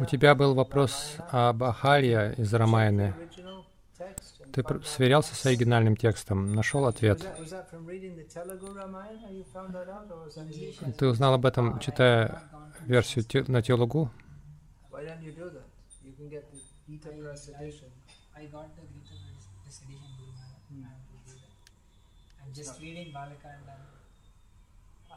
У 0.00 0.04
тебя 0.06 0.34
был 0.34 0.54
вопрос 0.54 1.16
об 1.30 1.62
Ахалья 1.64 2.32
из 2.32 2.52
Рамайны. 2.52 3.14
Ты 4.52 4.64
сверялся 4.84 5.34
с 5.34 5.46
оригинальным 5.46 5.96
текстом, 5.96 6.54
нашел 6.54 6.86
ответ. 6.86 7.20
Ты 10.98 11.06
узнал 11.06 11.34
об 11.34 11.46
этом, 11.46 11.78
читая 11.80 12.42
версию 12.86 13.44
на 13.48 13.62
Телугу? 13.62 14.10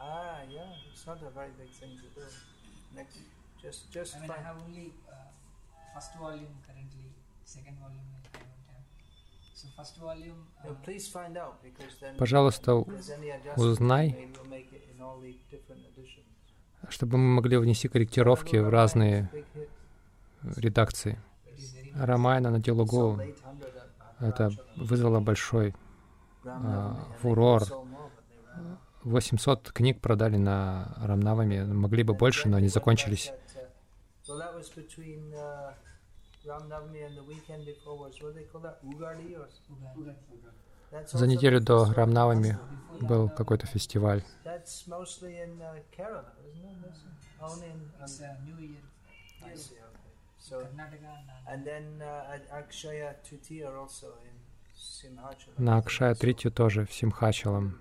Ah, 0.02 0.42
yeah, 0.50 0.90
it's 0.90 1.06
not 1.06 1.18
a 1.22 1.30
very 1.30 1.52
big 1.56 1.70
thing 1.70 1.92
to 2.02 2.08
do. 2.18 2.26
Next, 2.96 3.18
just, 3.62 3.80
just. 3.92 4.16
I 4.16 4.20
mean, 4.20 4.30
I 4.30 4.42
have 4.48 4.56
only 4.66 4.92
uh, 5.08 5.14
first 5.94 6.12
volume 6.18 6.54
currently. 6.66 7.06
Second 7.44 7.76
volume 7.78 8.08
I 8.16 8.20
don't 8.34 8.42
have. 8.70 8.84
So 9.54 9.68
first 9.76 9.96
volume. 9.98 10.40
Uh, 10.58 10.68
no, 10.68 10.76
please 10.82 11.06
find 11.06 11.36
out 11.38 11.62
because 11.62 11.94
then. 12.00 12.16
Пожалуйста, 12.18 12.74
узнай, 13.56 14.28
чтобы 16.88 17.18
мы 17.18 17.34
могли 17.36 17.56
внести 17.58 17.86
корректировки 17.86 18.56
в 18.56 18.68
разные 18.68 19.30
редакции. 20.56 21.20
Рамайна 21.94 22.50
на 22.50 22.60
Телугу 22.60 23.20
это 24.18 24.50
вызвало 24.76 25.20
большой 25.20 25.74
э, 26.44 26.94
фурор. 27.20 27.62
800 29.04 29.72
книг 29.72 30.00
продали 30.00 30.36
на 30.36 30.94
Рамнавами. 31.02 31.64
Могли 31.64 32.02
бы 32.02 32.14
больше, 32.14 32.48
но 32.48 32.56
они 32.56 32.68
закончились. 32.68 33.32
За 41.12 41.26
неделю 41.26 41.60
до 41.60 41.92
Рамнавами 41.92 42.58
был 43.00 43.28
какой-то 43.30 43.66
фестиваль. 43.66 44.22
На 55.56 55.76
Акшая 55.78 56.14
Тритью 56.14 56.50
тоже, 56.50 56.84
в 56.84 56.92
Симхачалам. 56.92 57.78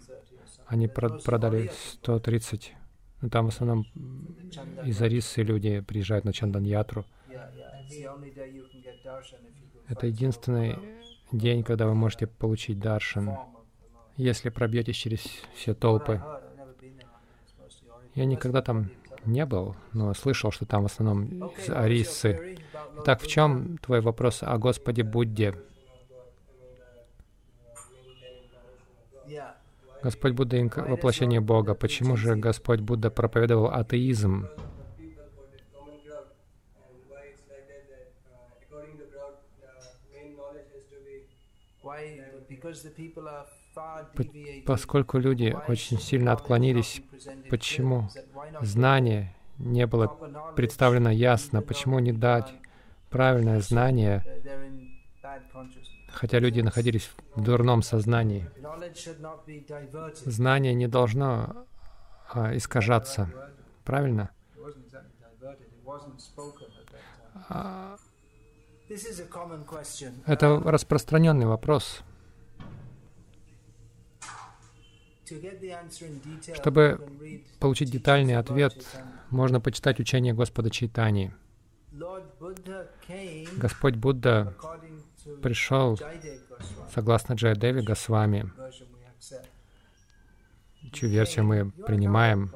Они 0.72 0.88
продали 0.88 1.70
130. 2.00 2.74
Ну, 3.20 3.30
там 3.30 3.48
в 3.48 3.50
основном 3.50 3.86
из 4.86 5.02
Арисы 5.02 5.44
люди 5.44 5.82
приезжают 5.82 6.24
на 6.24 6.32
Чандан-ятру. 6.32 7.04
Это 9.90 10.08
единственный 10.08 10.80
день, 11.34 11.64
когда 11.66 11.88
вы 11.88 11.94
можете 11.94 12.26
получить 12.26 12.80
даршан, 12.80 13.36
если 14.16 14.48
пробьетесь 14.48 14.96
через 14.96 15.20
все 15.56 15.74
толпы. 15.74 16.22
Я 18.16 18.24
никогда 18.24 18.62
там 18.62 18.92
не 19.26 19.46
был, 19.46 19.76
но 19.92 20.14
слышал, 20.14 20.52
что 20.52 20.66
там 20.66 20.84
в 20.84 20.86
основном 20.86 21.50
из 21.58 21.70
Арисы. 21.70 22.60
Итак, 23.00 23.22
в 23.22 23.28
чем 23.28 23.78
твой 23.80 24.00
вопрос 24.00 24.42
о 24.42 24.58
Господе 24.58 25.04
Будде? 25.04 25.54
Господь 30.04 30.34
Будда— 30.34 30.58
воплощение 30.88 31.42
Бога. 31.42 31.76
Почему 31.76 32.18
же 32.18 32.36
Господь 32.36 32.80
Будда 32.80 33.12
проповедовал 33.12 33.72
атеизм? 33.72 34.48
Поскольку 44.66 45.18
люди 45.18 45.56
очень 45.68 46.00
сильно 46.00 46.32
отклонились, 46.34 47.02
почему 47.50 48.10
знание 48.62 49.36
не 49.58 49.86
было 49.88 50.08
представлено 50.56 51.12
ясно, 51.12 51.62
почему 51.62 52.00
не 52.00 52.12
дать 52.12 52.54
правильное 53.10 53.60
знание 53.60 54.24
хотя 56.22 56.38
люди 56.38 56.62
находились 56.62 57.10
в 57.36 57.44
дурном 57.44 57.82
сознании. 57.82 58.48
Знание 60.24 60.76
не 60.76 60.88
должно 60.88 61.66
а, 62.32 62.56
искажаться. 62.56 63.28
Правильно? 63.84 64.30
А, 67.50 67.98
это 70.28 70.62
распространенный 70.64 71.48
вопрос. 71.48 72.04
Чтобы 76.54 77.10
получить 77.60 77.90
детальный 77.90 78.36
ответ, 78.36 78.76
можно 79.32 79.60
почитать 79.60 80.00
учение 80.00 80.34
Господа 80.36 80.70
Чайтани. 80.70 81.34
Господь 83.58 83.96
Будда 83.96 84.54
пришел, 85.42 86.00
согласно 86.94 87.34
Джайадеви 87.34 87.82
Госвами, 87.82 88.52
чью 90.92 91.10
версию 91.10 91.46
мы 91.46 91.72
принимаем. 91.72 92.52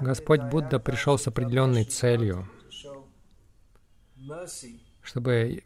Господь 0.00 0.42
Будда 0.42 0.80
пришел 0.80 1.16
с 1.16 1.28
определенной 1.28 1.84
целью, 1.84 2.48
чтобы 5.02 5.62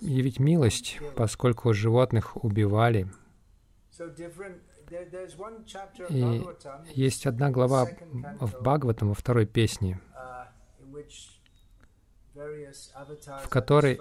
явить 0.00 0.38
милость, 0.38 0.98
поскольку 1.16 1.72
животных 1.72 2.42
убивали. 2.44 3.10
И 6.08 6.44
есть 6.94 7.26
одна 7.26 7.50
глава 7.50 7.86
в 8.40 8.60
Бхагаватам, 8.60 9.08
во 9.08 9.14
второй 9.14 9.46
песне, 9.46 10.00
в 12.34 13.48
которой 13.48 14.00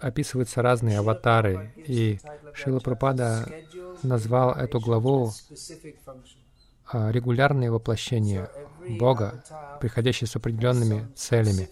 описываются 0.00 0.62
разные 0.62 0.98
аватары. 0.98 1.72
И 1.76 2.18
Шила 2.54 2.80
Прабхада 2.80 3.48
назвал 4.02 4.52
эту 4.52 4.80
главу 4.80 5.30
а, 6.90 7.10
регулярные 7.10 7.70
воплощения 7.70 8.50
Бога, 8.98 9.44
приходящие 9.80 10.28
с 10.28 10.36
определенными 10.36 11.08
целями. 11.14 11.68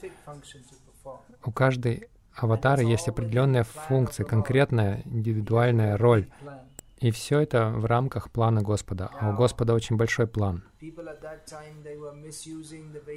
У 1.44 1.52
каждой 1.52 2.08
аватары 2.34 2.84
есть 2.84 3.08
определенная 3.08 3.64
функция, 3.64 4.26
конкретная 4.26 5.02
индивидуальная 5.04 5.96
роль. 5.96 6.28
И 6.98 7.10
все 7.10 7.40
это 7.40 7.68
в 7.68 7.84
рамках 7.84 8.30
плана 8.30 8.62
Господа. 8.62 9.10
А 9.20 9.30
у 9.30 9.36
Господа 9.36 9.74
очень 9.74 9.96
большой 9.96 10.26
план. 10.26 10.62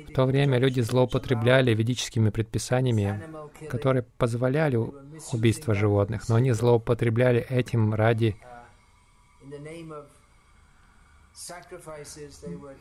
В 0.10 0.14
то 0.14 0.26
время 0.26 0.58
люди 0.58 0.82
злоупотребляли 0.82 1.74
ведическими 1.74 2.30
предписаниями, 2.30 3.24
которые 3.70 4.04
позволяли 4.18 4.78
убийство 5.32 5.74
животных, 5.74 6.28
но 6.28 6.36
они 6.36 6.52
злоупотребляли 6.52 7.40
этим 7.50 7.94
ради 7.94 8.36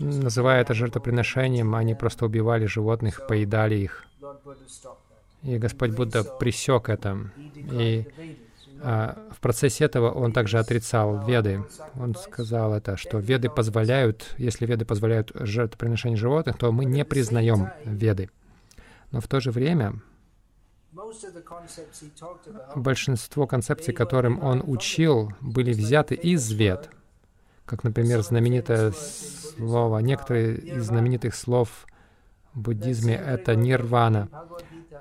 Называя 0.01 0.61
это 0.63 0.75
жертвоприношением, 0.75 1.75
они 1.75 1.95
просто 1.95 2.27
убивали 2.27 2.67
животных, 2.67 3.27
поедали 3.29 3.77
их. 3.77 4.05
И 5.43 5.57
Господь 5.59 5.93
Будда 5.93 6.25
пресек 6.25 6.89
это. 6.89 7.31
И 7.55 8.05
а, 8.81 9.29
в 9.31 9.41
процессе 9.41 9.85
этого 9.85 10.11
он 10.11 10.33
также 10.33 10.59
отрицал 10.59 11.25
веды. 11.27 11.65
Он 11.97 12.15
сказал 12.15 12.75
это, 12.75 12.97
что 12.97 13.19
веды 13.19 13.49
позволяют, 13.49 14.35
если 14.39 14.67
веды 14.67 14.85
позволяют 14.85 15.33
жертвоприношение 15.35 16.17
животных, 16.17 16.59
то 16.59 16.73
мы 16.73 16.85
не 16.85 17.05
признаем 17.05 17.71
веды. 17.85 18.31
Но 19.11 19.21
в 19.21 19.29
то 19.29 19.41
же 19.41 19.51
время 19.51 19.95
большинство 22.75 23.47
концепций, 23.47 23.95
которым 23.95 24.43
он 24.43 24.63
учил, 24.67 25.33
были 25.41 25.73
взяты 25.73 26.15
из 26.15 26.51
вед. 26.51 26.91
Как, 27.65 27.85
например, 27.85 28.23
знаменитое 28.23 28.93
слово, 28.93 29.99
некоторые 29.99 30.57
из 30.57 30.87
знаменитых 30.87 31.35
слов 31.35 31.87
в 32.55 32.61
буддизме— 32.61 33.15
это 33.27 33.55
нирвана. 33.55 34.29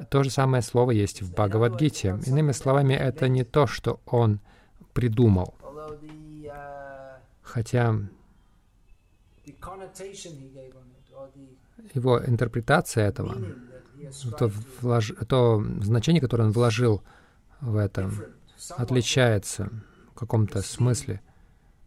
То 0.10 0.24
же 0.24 0.30
самое 0.30 0.62
слово 0.64 0.92
есть 0.92 1.22
в 1.22 1.32
Бхагавадгите. 1.32 2.20
Иными 2.26 2.52
словами, 2.52 2.94
это 2.94 3.28
не 3.28 3.44
то, 3.44 3.68
что 3.68 4.00
он 4.06 4.40
придумал. 4.94 5.54
Хотя 7.42 7.96
его 11.94 12.22
интерпретация 12.26 13.08
этого, 13.08 13.38
то, 14.38 14.52
влож... 14.82 15.14
то 15.28 15.64
значение, 15.82 16.22
которое 16.22 16.44
он 16.44 16.52
вложил 16.52 17.02
в 17.62 17.78
это, 17.78 18.12
отличается 18.72 19.70
в 20.12 20.20
каком-то 20.20 20.62
смысле 20.62 21.22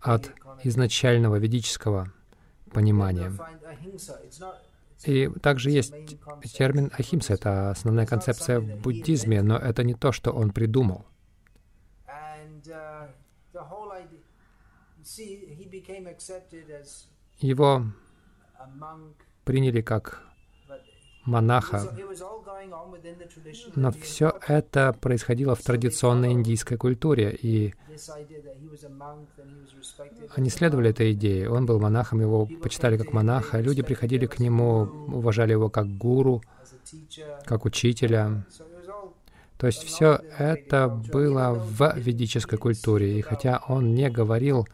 от 0.01 0.33
изначального 0.65 1.37
ведического 1.37 2.13
понимания. 2.73 3.33
И 5.05 5.29
также 5.43 5.71
есть 5.71 5.95
термин 6.53 6.91
ахимса, 6.93 7.35
это 7.35 7.71
основная 7.71 8.07
концепция 8.07 8.61
в 8.61 8.81
буддизме, 8.83 9.43
но 9.43 9.57
это 9.57 9.83
не 9.83 9.95
то, 9.95 10.13
что 10.13 10.31
он 10.33 10.51
придумал. 10.53 11.07
Его 17.41 17.85
приняли 19.45 19.81
как 19.81 20.30
монаха. 21.31 21.97
Но 23.75 23.91
все 23.93 24.33
это 24.47 24.95
происходило 25.01 25.55
в 25.55 25.63
традиционной 25.63 26.33
индийской 26.33 26.77
культуре, 26.77 27.37
и 27.41 27.75
они 30.37 30.51
следовали 30.51 30.91
этой 30.91 31.13
идее. 31.13 31.51
Он 31.51 31.67
был 31.67 31.79
монахом, 31.81 32.21
его 32.21 32.47
почитали 32.63 32.97
как 32.97 33.13
монаха. 33.13 33.61
Люди 33.61 33.83
приходили 33.83 34.27
к 34.27 34.39
нему, 34.39 34.83
уважали 35.09 35.53
его 35.53 35.71
как 35.71 35.87
гуру, 35.97 36.43
как 37.45 37.65
учителя. 37.65 38.45
То 39.57 39.67
есть 39.67 39.85
все 39.85 40.21
это 40.39 40.89
было 40.89 41.53
в 41.53 41.95
ведической 41.97 42.59
культуре. 42.59 43.19
И 43.19 43.21
хотя 43.21 43.63
он 43.69 43.95
не 43.95 44.09
говорил 44.09 44.67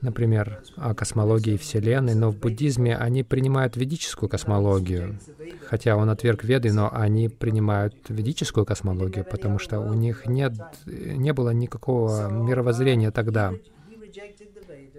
например, 0.00 0.62
о 0.76 0.94
космологии 0.94 1.56
Вселенной, 1.56 2.14
но 2.14 2.30
в 2.30 2.38
буддизме 2.38 2.96
они 2.96 3.22
принимают 3.22 3.76
ведическую 3.76 4.28
космологию. 4.28 5.18
Хотя 5.66 5.96
он 5.96 6.10
отверг 6.10 6.44
Веды, 6.44 6.72
но 6.72 6.90
они 6.92 7.28
принимают 7.28 7.94
ведическую 8.08 8.66
космологию, 8.66 9.24
потому 9.24 9.58
что 9.58 9.80
у 9.80 9.94
них 9.94 10.26
нет, 10.26 10.54
не 10.86 11.32
было 11.32 11.50
никакого 11.50 12.30
мировоззрения 12.30 13.10
тогда. 13.10 13.52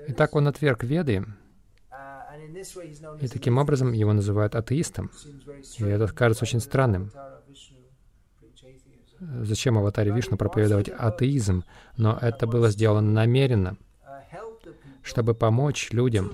Итак, 0.08 0.36
он 0.36 0.48
отверг 0.48 0.84
Веды, 0.84 1.26
и 3.22 3.28
таким 3.28 3.58
образом 3.58 3.92
его 3.94 4.14
называют 4.14 4.56
атеистом. 4.56 5.12
И 5.78 5.84
это 5.84 6.08
кажется 6.08 6.46
очень 6.46 6.60
странным. 6.60 7.12
Зачем 9.20 9.78
аватаре 9.78 10.12
Вишну 10.12 10.38
проповедовать 10.38 10.90
атеизм? 10.90 11.64
Но 11.98 12.18
это 12.20 12.48
было 12.48 12.70
сделано 12.70 13.12
намеренно 13.12 13.78
чтобы 15.06 15.36
помочь 15.36 15.92
людям 15.92 16.32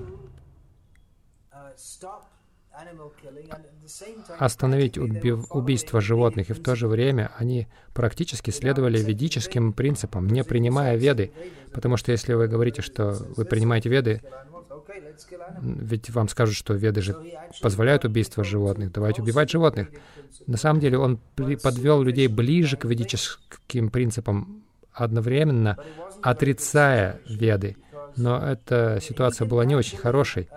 остановить 4.39 4.97
уби 4.97 5.33
убийство 5.33 5.99
животных, 5.99 6.49
и 6.49 6.53
в 6.53 6.63
то 6.63 6.75
же 6.75 6.87
время 6.87 7.31
они 7.37 7.67
практически 7.93 8.49
следовали 8.49 8.97
ведическим 8.97 9.73
принципам, 9.73 10.27
не 10.27 10.43
принимая 10.43 10.95
веды. 10.95 11.31
Потому 11.73 11.97
что 11.97 12.11
если 12.11 12.33
вы 12.33 12.47
говорите, 12.47 12.81
что 12.81 13.17
вы 13.35 13.45
принимаете 13.45 13.89
веды, 13.89 14.21
ведь 15.61 16.09
вам 16.09 16.29
скажут, 16.29 16.55
что 16.55 16.73
веды 16.73 17.01
же 17.01 17.15
позволяют 17.61 18.05
убийство 18.05 18.43
животных, 18.43 18.93
давайте 18.93 19.21
убивать 19.21 19.51
животных. 19.51 19.89
На 20.47 20.57
самом 20.57 20.79
деле 20.79 20.97
он 20.97 21.19
подвел 21.61 22.01
людей 22.01 22.27
ближе 22.27 22.77
к 22.77 22.85
ведическим 22.85 23.89
принципам, 23.89 24.63
одновременно 24.93 25.77
отрицая 26.21 27.19
веды 27.27 27.75
но 28.15 28.37
эта 28.37 28.99
ситуация 29.01 29.47
была 29.47 29.65
не 29.65 29.75
очень 29.75 29.97
хорошей. 29.97 30.49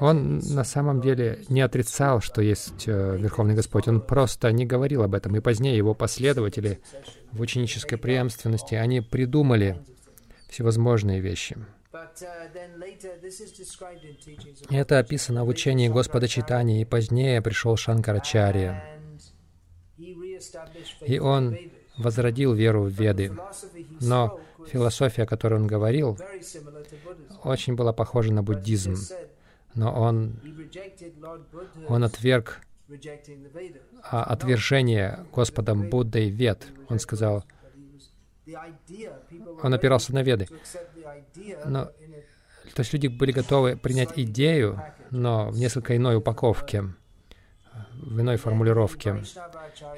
Он 0.00 0.38
на 0.38 0.64
самом 0.64 1.00
деле 1.00 1.44
не 1.48 1.60
отрицал, 1.60 2.20
что 2.20 2.40
есть 2.40 2.86
э, 2.86 3.16
Верховный 3.16 3.54
Господь, 3.54 3.88
он 3.88 4.00
просто 4.00 4.52
не 4.52 4.64
говорил 4.64 5.02
об 5.02 5.14
этом. 5.14 5.34
И 5.34 5.40
позднее 5.40 5.76
его 5.76 5.92
последователи 5.92 6.80
в 7.32 7.40
ученической 7.40 7.98
преемственности, 7.98 8.76
они 8.76 9.00
придумали 9.00 9.82
всевозможные 10.48 11.20
вещи. 11.20 11.56
Это 14.70 14.98
описано 14.98 15.44
в 15.44 15.48
учении 15.48 15.88
Господа 15.88 16.28
Читания, 16.28 16.82
и 16.82 16.84
позднее 16.84 17.42
пришел 17.42 17.76
Шанкарачарья. 17.76 18.84
И 19.96 21.18
он 21.18 21.58
возродил 21.96 22.54
веру 22.54 22.84
в 22.84 22.90
Веды. 22.90 23.32
Но 24.00 24.40
философия, 24.68 25.22
о 25.22 25.26
которой 25.26 25.54
он 25.54 25.66
говорил, 25.66 26.18
очень 27.44 27.74
была 27.74 27.92
похожа 27.92 28.32
на 28.32 28.42
буддизм. 28.42 28.96
Но 29.74 29.92
он, 29.92 30.40
он 31.88 32.04
отверг 32.04 32.60
а 34.02 34.24
отвержение 34.24 35.26
Господом 35.32 35.90
Буддой 35.90 36.30
Вед. 36.30 36.66
Он 36.88 36.98
сказал, 36.98 37.44
он 39.62 39.74
опирался 39.74 40.14
на 40.14 40.22
Веды. 40.22 40.48
Но, 41.66 41.84
то 42.74 42.80
есть 42.80 42.92
люди 42.92 43.08
были 43.08 43.32
готовы 43.32 43.76
принять 43.76 44.12
идею, 44.16 44.82
но 45.10 45.50
в 45.50 45.58
несколько 45.58 45.96
иной 45.96 46.16
упаковке 46.16 46.84
в 48.00 48.20
иной 48.20 48.36
формулировке. 48.36 49.22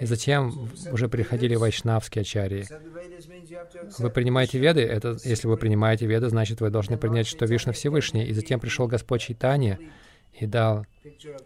И 0.00 0.06
затем 0.06 0.68
уже 0.90 1.08
приходили 1.08 1.54
вайшнавские 1.54 2.22
ачарьи. 2.22 2.66
Вы 3.98 4.10
принимаете 4.10 4.58
веды? 4.58 4.82
Это, 4.82 5.16
если 5.24 5.46
вы 5.46 5.56
принимаете 5.56 6.06
веды, 6.06 6.28
значит, 6.28 6.60
вы 6.60 6.70
должны 6.70 6.96
принять, 6.96 7.26
что 7.26 7.46
Вишна 7.46 7.72
Всевышний. 7.72 8.24
И 8.24 8.32
затем 8.32 8.60
пришел 8.60 8.86
Господь 8.86 9.22
Чайтанья 9.22 9.78
и 10.32 10.46
дал 10.46 10.86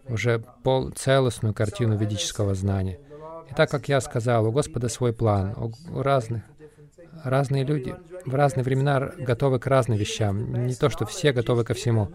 уже 0.07 0.43
пол, 0.63 0.91
целостную 0.91 1.53
картину 1.53 1.97
ведического 1.97 2.55
знания. 2.55 2.99
И 3.49 3.53
так, 3.53 3.69
как 3.69 3.87
я 3.89 4.01
сказал, 4.01 4.45
у 4.47 4.51
Господа 4.51 4.89
свой 4.89 5.13
план, 5.13 5.53
у, 5.57 6.01
разных 6.01 6.43
разные 7.23 7.63
люди 7.63 7.95
в 8.25 8.35
разные 8.35 8.63
времена 8.63 9.11
готовы 9.17 9.59
к 9.59 9.67
разным 9.67 9.97
вещам. 9.97 10.65
Не 10.67 10.75
то, 10.75 10.89
что 10.89 11.05
все 11.05 11.31
готовы 11.31 11.63
ко 11.63 11.73
всему. 11.73 12.11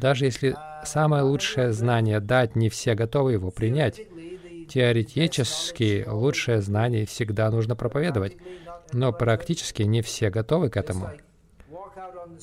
Даже 0.00 0.24
если 0.24 0.56
самое 0.82 1.22
лучшее 1.22 1.72
знание 1.72 2.20
дать, 2.20 2.56
не 2.56 2.70
все 2.70 2.94
готовы 2.94 3.32
его 3.32 3.50
принять. 3.50 4.00
Теоретически 4.68 6.06
лучшее 6.08 6.62
знание 6.62 7.04
всегда 7.04 7.50
нужно 7.50 7.76
проповедовать, 7.76 8.36
но 8.92 9.12
практически 9.12 9.82
не 9.82 10.00
все 10.00 10.30
готовы 10.30 10.70
к 10.70 10.78
этому. 10.78 11.10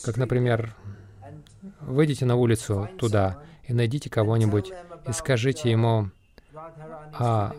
Как, 0.04 0.18
например, 0.18 0.76
выйдите 1.82 2.26
на 2.26 2.36
улицу 2.36 2.90
туда 3.00 3.42
и 3.68 3.74
найдите 3.74 4.10
кого-нибудь 4.10 4.72
и 5.08 5.12
скажите 5.12 5.72
ему 5.72 6.12
о, 7.14 7.54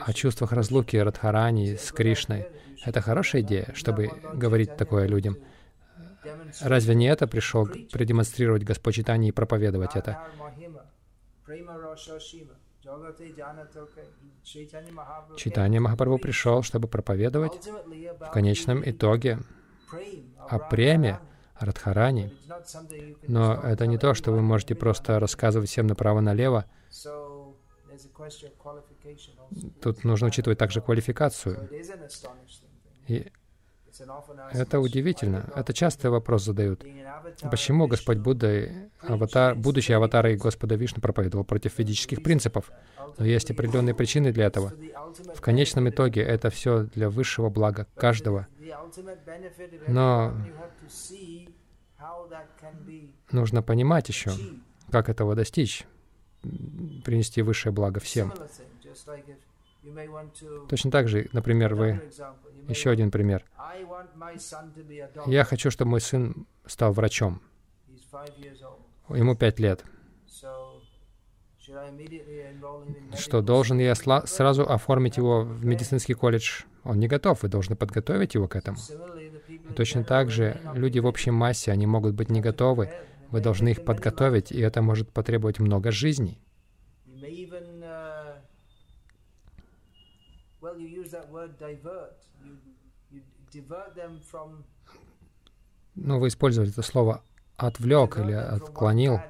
о 0.00 0.12
чувствах 0.14 0.52
разлуки 0.52 0.96
Радхарани 0.96 1.76
с 1.76 1.92
Кришной. 1.92 2.46
Это 2.86 3.02
хорошая 3.02 3.42
идея, 3.42 3.68
чтобы 3.74 4.10
говорить 4.32 4.76
такое 4.76 5.06
людям. 5.06 5.36
Разве 6.60 6.94
не 6.94 7.06
это 7.06 7.26
пришел 7.26 7.66
продемонстрировать 7.92 8.64
Господь 8.64 8.94
Читание 8.94 9.28
и 9.28 9.32
проповедовать 9.32 9.96
это? 9.96 10.28
Читание 15.36 15.80
Махапрабху 15.80 16.18
пришел, 16.18 16.62
чтобы 16.62 16.88
проповедовать 16.88 17.66
в 17.66 18.30
конечном 18.30 18.82
итоге 18.88 19.38
о 20.48 20.58
преме 20.58 21.20
Радхарани. 21.58 22.32
Но 23.26 23.54
это 23.54 23.86
не 23.86 23.98
то, 23.98 24.14
что 24.14 24.32
вы 24.32 24.42
можете 24.42 24.74
просто 24.74 25.18
рассказывать 25.18 25.68
всем 25.68 25.86
направо-налево. 25.86 26.66
Тут 29.82 30.04
нужно 30.04 30.28
учитывать 30.28 30.58
также 30.58 30.80
квалификацию. 30.80 31.68
И 33.08 33.32
это 34.52 34.80
удивительно. 34.80 35.50
Это 35.54 35.72
частый 35.72 36.10
вопрос 36.10 36.44
задают. 36.44 36.84
Почему 37.50 37.86
Господь 37.86 38.18
Будда, 38.18 38.68
аватар, 39.00 39.54
будущий 39.54 39.92
аватар 39.92 40.26
и 40.28 40.36
Господа 40.36 40.76
Вишну 40.76 41.00
проповедовал 41.00 41.44
против 41.44 41.78
ведических 41.78 42.22
принципов? 42.22 42.70
Но 43.18 43.24
есть 43.24 43.50
определенные 43.50 43.94
причины 43.94 44.32
для 44.32 44.46
этого. 44.46 44.72
В 45.34 45.40
конечном 45.40 45.88
итоге 45.88 46.22
это 46.22 46.50
все 46.50 46.84
для 46.94 47.10
высшего 47.10 47.50
блага 47.50 47.86
каждого. 47.94 48.46
Но 49.86 50.34
нужно 53.30 53.62
понимать 53.62 54.08
еще, 54.08 54.30
как 54.90 55.08
этого 55.08 55.34
достичь, 55.34 55.86
принести 57.04 57.42
высшее 57.42 57.72
благо 57.72 58.00
всем. 58.00 58.32
Точно 60.68 60.90
так 60.90 61.08
же, 61.08 61.28
например, 61.32 61.74
вы 61.74 62.00
еще 62.68 62.90
один 62.90 63.10
пример. 63.10 63.44
Я 65.26 65.44
хочу, 65.44 65.70
чтобы 65.70 65.90
мой 65.92 66.00
сын 66.00 66.46
стал 66.66 66.92
врачом. 66.92 67.40
Ему 69.08 69.36
пять 69.36 69.58
лет. 69.60 69.84
Что, 73.16 73.42
должен 73.42 73.78
я 73.78 73.94
сразу 73.94 74.62
оформить 74.68 75.16
его 75.16 75.42
в 75.42 75.64
медицинский 75.64 76.14
колледж? 76.14 76.62
Он 76.84 77.00
не 77.00 77.08
готов, 77.08 77.42
вы 77.42 77.48
должны 77.48 77.74
подготовить 77.74 78.34
его 78.34 78.46
к 78.46 78.54
этому. 78.54 78.78
И 79.48 79.72
точно 79.74 80.04
так 80.04 80.30
же 80.30 80.60
люди 80.74 81.00
в 81.00 81.06
общей 81.06 81.32
массе, 81.32 81.72
они 81.72 81.86
могут 81.86 82.14
быть 82.14 82.30
не 82.30 82.40
готовы, 82.40 82.90
Вы 83.30 83.40
должны 83.40 83.70
их 83.70 83.84
подготовить, 83.84 84.52
и 84.52 84.60
это 84.60 84.82
может 84.82 85.10
потребовать 85.10 85.58
много 85.58 85.90
жизней. 85.90 86.38
Ну, 95.94 96.18
вы 96.18 96.28
использовали 96.28 96.70
это 96.70 96.82
слово 96.82 97.22
«отвлек» 97.56 98.18
или 98.18 98.32
«отклонил». 98.32 99.20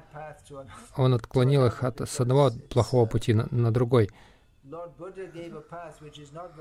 Он 0.97 1.13
отклонил 1.13 1.65
их 1.65 1.83
от, 1.83 2.01
с 2.01 2.19
одного 2.19 2.51
плохого 2.69 3.05
пути 3.05 3.33
на, 3.33 3.47
на 3.51 3.71
другой. 3.71 4.09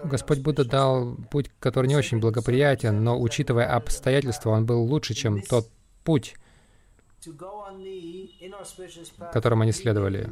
Господь 0.04 0.40
Будда 0.40 0.64
дал 0.64 1.16
путь, 1.30 1.50
который 1.58 1.88
не 1.88 1.96
очень 1.96 2.20
благоприятен, 2.20 3.02
но, 3.02 3.20
учитывая 3.20 3.74
обстоятельства, 3.74 4.50
он 4.50 4.64
был 4.64 4.84
лучше, 4.84 5.14
чем 5.14 5.42
тот 5.42 5.68
путь, 6.04 6.36
которым 9.32 9.62
они 9.62 9.72
следовали. 9.72 10.30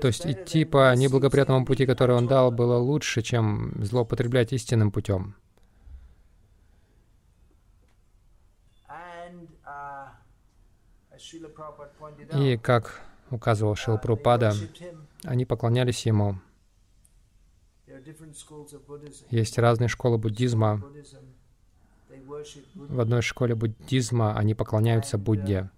То 0.00 0.08
есть 0.08 0.26
идти 0.26 0.64
по 0.64 0.94
неблагоприятному 0.94 1.60
670 1.60 1.66
пути, 1.66 1.86
который 1.86 2.16
он 2.16 2.26
дал, 2.26 2.50
было 2.50 2.78
лучше, 2.78 3.22
чем 3.22 3.72
злоупотреблять 3.84 4.52
истинным 4.52 4.90
путем. 4.90 5.36
И, 12.34 12.56
как 12.56 13.00
указывал 13.30 13.74
Шил 13.74 13.94
uh, 13.94 13.96
they 13.96 14.02
Прабхупада, 14.02 14.48
worshipped 14.50 14.80
him. 14.80 15.06
они 15.24 15.44
поклонялись 15.44 16.06
ему. 16.06 16.38
Есть 19.30 19.58
разные 19.58 19.88
школы 19.88 20.18
буддизма. 20.18 20.82
В 22.74 23.00
одной 23.00 23.22
школе 23.22 23.54
буддизма 23.54 24.36
они 24.36 24.54
поклоняются 24.54 25.18
Будде. 25.18 25.70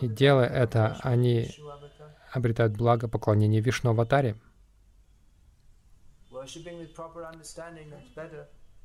И 0.00 0.08
делая 0.08 0.48
это, 0.48 0.98
они 1.02 1.50
обретают 2.32 2.76
благо 2.76 3.08
поклонения 3.08 3.60
Вишну 3.60 3.90
Аватаре. 3.90 4.36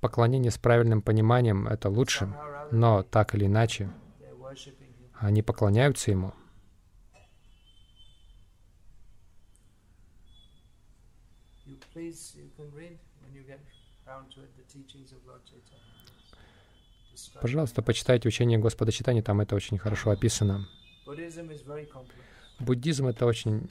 Поклонение 0.02 0.52
с 0.52 0.58
правильным 0.58 1.02
пониманием— 1.02 1.68
это 1.70 1.90
лучше, 1.90 2.34
но 2.72 3.04
так 3.04 3.36
или 3.36 3.46
иначе. 3.46 3.90
Они 5.20 5.42
поклоняются 5.42 6.12
ему. 6.12 6.34
Пожалуйста, 17.42 17.82
почитайте 17.82 18.28
учение 18.28 18.58
Господа 18.58 18.92
Читания, 18.92 19.22
там 19.22 19.42
это 19.42 19.56
очень 19.56 19.78
хорошо 19.78 20.12
описано. 20.12 20.68
Буддизм— 22.60 23.08
это 23.08 23.26
очень 23.26 23.70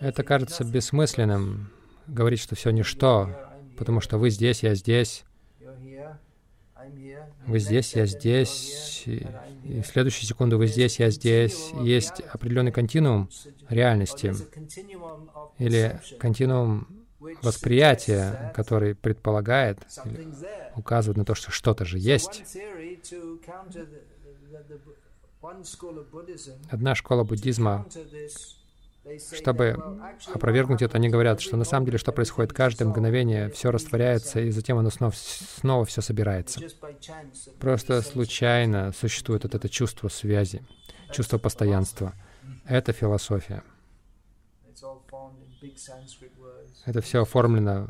Это 0.00 0.22
кажется 0.22 0.64
бессмысленным, 0.64 1.70
говорить, 2.08 2.40
что 2.40 2.54
все 2.54 2.70
ничто, 2.70 3.30
потому 3.76 4.00
что 4.00 4.18
вы 4.18 4.30
здесь, 4.30 4.62
я 4.62 4.74
здесь, 4.74 5.24
вы 7.46 7.58
здесь, 7.58 7.94
я 7.94 8.06
здесь, 8.06 9.04
и, 9.06 9.26
в 9.82 9.86
следующую 9.86 10.26
секунду 10.26 10.58
вы 10.58 10.66
здесь, 10.66 10.98
я 10.98 11.10
здесь. 11.10 11.70
Есть 11.80 12.20
определенный 12.20 12.72
континуум 12.72 13.28
реальности 13.68 14.34
или 15.58 16.00
континуум 16.18 16.88
восприятия, 17.42 18.52
который 18.54 18.94
предполагает 18.94 19.78
указывает 20.74 21.16
на 21.16 21.24
то, 21.24 21.34
что 21.34 21.50
что-то 21.50 21.84
же 21.84 21.98
есть. 21.98 22.44
Одна 26.70 26.94
школа 26.94 27.24
буддизма, 27.24 27.86
чтобы 29.32 29.76
опровергнуть 30.32 30.82
это, 30.82 30.96
они 30.96 31.08
говорят, 31.08 31.40
что 31.40 31.56
на 31.56 31.64
самом 31.64 31.86
деле, 31.86 31.98
что 31.98 32.12
происходит 32.12 32.52
каждое 32.52 32.86
мгновение, 32.86 33.50
все 33.50 33.70
растворяется, 33.70 34.40
и 34.40 34.50
затем 34.50 34.78
оно 34.78 34.90
снова, 34.90 35.12
снова 35.14 35.84
все 35.84 36.00
собирается. 36.00 36.60
Просто 37.60 38.02
случайно 38.02 38.92
существует 38.92 39.44
вот 39.44 39.54
это 39.54 39.68
чувство 39.68 40.08
связи, 40.08 40.62
чувство 41.12 41.38
постоянства. 41.38 42.14
Это 42.64 42.92
философия. 42.92 43.62
Это 46.84 47.00
все 47.00 47.22
оформлено 47.22 47.88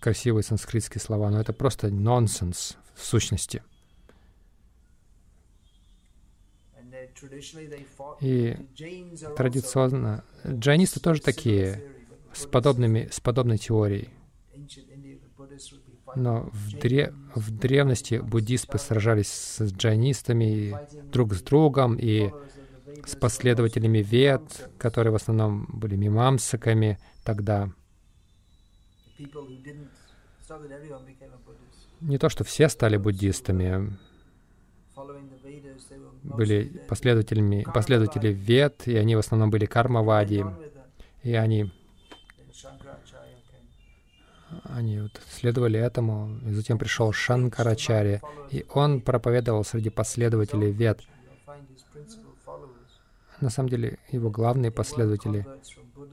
красивые 0.00 0.42
санскритские 0.42 1.00
слова, 1.00 1.30
но 1.30 1.40
это 1.40 1.52
просто 1.52 1.88
нонсенс 1.88 2.76
в 2.94 3.04
сущности. 3.04 3.62
И 8.20 8.56
традиционно 9.36 10.24
джайнисты 10.46 11.00
тоже 11.00 11.20
такие, 11.22 11.82
с 12.32 12.46
подобными, 12.46 13.08
с 13.10 13.20
подобной 13.20 13.58
теорией. 13.58 14.10
Но 16.14 16.48
в, 16.52 16.74
дре- 16.74 17.14
в 17.34 17.50
древности 17.50 18.16
буддисты 18.16 18.78
сражались 18.78 19.28
с 19.28 19.72
джайнистами 19.72 20.78
друг 21.10 21.34
с 21.34 21.42
другом 21.42 21.96
и 21.96 22.30
с 23.04 23.14
последователями 23.16 23.98
вед, 23.98 24.70
которые 24.78 25.12
в 25.12 25.16
основном 25.16 25.66
были 25.72 25.96
мимамсаками 25.96 26.98
тогда. 27.24 27.70
Не 32.00 32.18
то, 32.18 32.28
что 32.28 32.44
все 32.44 32.68
стали 32.68 32.96
буддистами, 32.96 33.96
были 36.22 36.82
последователями, 36.88 37.66
последователи 37.72 38.32
вед, 38.32 38.86
и 38.88 38.96
они 38.96 39.16
в 39.16 39.18
основном 39.18 39.50
были 39.50 39.66
кармавади, 39.66 40.44
и 41.22 41.34
они, 41.34 41.70
они 44.64 45.00
вот 45.00 45.20
следовали 45.28 45.78
этому, 45.78 46.38
и 46.46 46.52
затем 46.52 46.78
пришел 46.78 47.12
Шанкарачари, 47.12 48.22
и 48.50 48.64
он 48.72 49.00
проповедовал 49.00 49.64
среди 49.64 49.90
последователей 49.90 50.70
вед. 50.70 51.00
На 53.40 53.50
самом 53.50 53.68
деле, 53.68 53.98
его 54.10 54.30
главные 54.30 54.70
последователи, 54.70 55.46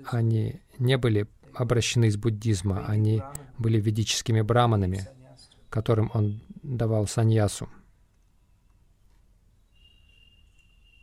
они 0.05 0.59
не 0.77 0.97
были 0.97 1.27
обращены 1.53 2.05
из 2.05 2.17
буддизма, 2.17 2.85
они 2.85 3.23
были 3.57 3.79
ведическими 3.79 4.41
браманами, 4.41 5.07
которым 5.69 6.11
он 6.13 6.41
давал 6.63 7.07
саньясу. 7.07 7.69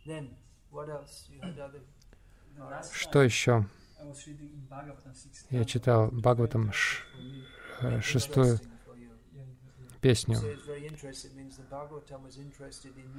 Что 2.93 3.21
еще? 3.21 3.65
I 3.99 4.05
was 4.05 4.25
reading 4.25 4.51
in 4.51 4.67
Bhagavatam 4.67 5.13
6. 5.13 5.47
Я 5.51 5.65
читал 5.65 6.09
Бхагаватам 6.11 6.71
э, 7.81 8.01
шестую 8.01 8.59
песню. 10.01 10.37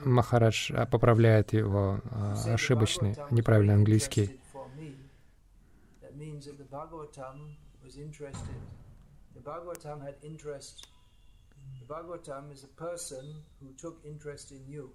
Махарадж 0.04 0.72
а, 0.72 0.86
поправляет 0.86 1.52
его 1.52 2.00
а, 2.10 2.54
ошибочный, 2.54 3.16
неправильный 3.30 3.74
английский. 3.74 4.40
The 11.74 11.88
Bhagavatam 11.88 12.52
is 12.52 12.64
a 12.64 12.68
person 12.68 13.42
who 13.60 13.72
took 13.76 13.98
interest 14.04 14.52
in 14.52 14.66
you. 14.68 14.92